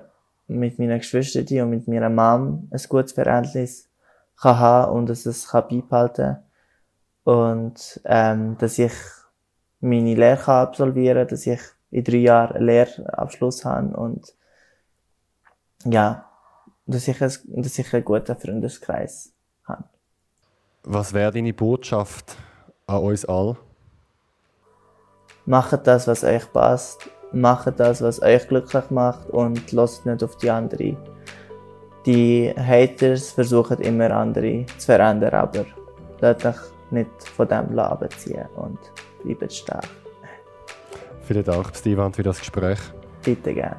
mit 0.50 0.80
meinen 0.80 1.00
Geschwistern 1.00 1.62
und 1.62 1.70
mit 1.70 1.88
meiner 1.88 2.10
Mom 2.10 2.68
ein 2.72 2.82
gutes 2.90 3.14
Verhältnis 3.14 3.90
kann 4.36 4.60
haben 4.60 4.94
und 4.94 5.10
dass 5.10 5.26
es 5.26 5.48
kann 5.48 5.68
beibehalten 5.70 6.38
und 7.24 8.02
ähm, 8.06 8.58
dass 8.58 8.80
ich 8.80 8.94
meine 9.80 10.16
Lehre 10.16 10.38
kann 10.38 10.68
absolvieren 10.68 11.28
dass 11.28 11.46
ich 11.46 11.62
in 11.92 12.04
drei 12.04 12.18
Jahren 12.18 12.58
einen 12.58 12.66
Lehrabschluss 12.66 13.66
habe 13.66 13.96
und 13.96 14.34
ja, 15.86 16.30
dass 16.86 17.08
ich, 17.08 17.22
ein, 17.22 17.32
dass 17.48 17.80
ich 17.80 17.94
einen 17.94 18.04
guten 18.04 18.36
Freundeskreis 18.36 19.32
habe. 19.66 19.86
Was 20.84 21.14
wäre 21.14 21.32
deine 21.32 21.54
Botschaft 21.54 22.36
an 22.88 23.04
uns 23.04 23.26
alle? 23.26 23.58
Macht 25.46 25.88
das, 25.88 26.08
was 26.08 26.24
euch 26.24 26.52
passt 26.52 27.10
macht 27.32 27.80
das, 27.80 28.02
was 28.02 28.22
euch 28.22 28.48
glücklich 28.48 28.90
macht 28.90 29.30
und 29.30 29.72
lasst 29.72 30.06
nicht 30.06 30.24
auf 30.24 30.36
die 30.38 30.50
anderen. 30.50 30.98
Die 32.06 32.54
Haters 32.56 33.32
versuchen 33.32 33.80
immer 33.80 34.12
andere 34.12 34.66
zu 34.78 34.86
verändern, 34.86 35.34
aber 35.34 35.66
lasst 36.22 36.46
euch 36.46 36.56
nicht 36.92 37.10
von 37.36 37.48
dem 37.48 37.78
abziehen 37.78 38.48
und 38.56 38.80
bleibt 39.24 39.54
stark. 39.54 39.88
Vielen 41.22 41.44
Dank, 41.44 41.76
Stefan, 41.76 42.14
für 42.14 42.24
das 42.24 42.40
Gespräch. 42.40 42.80
Bitte 43.24 43.54
gerne. 43.54 43.78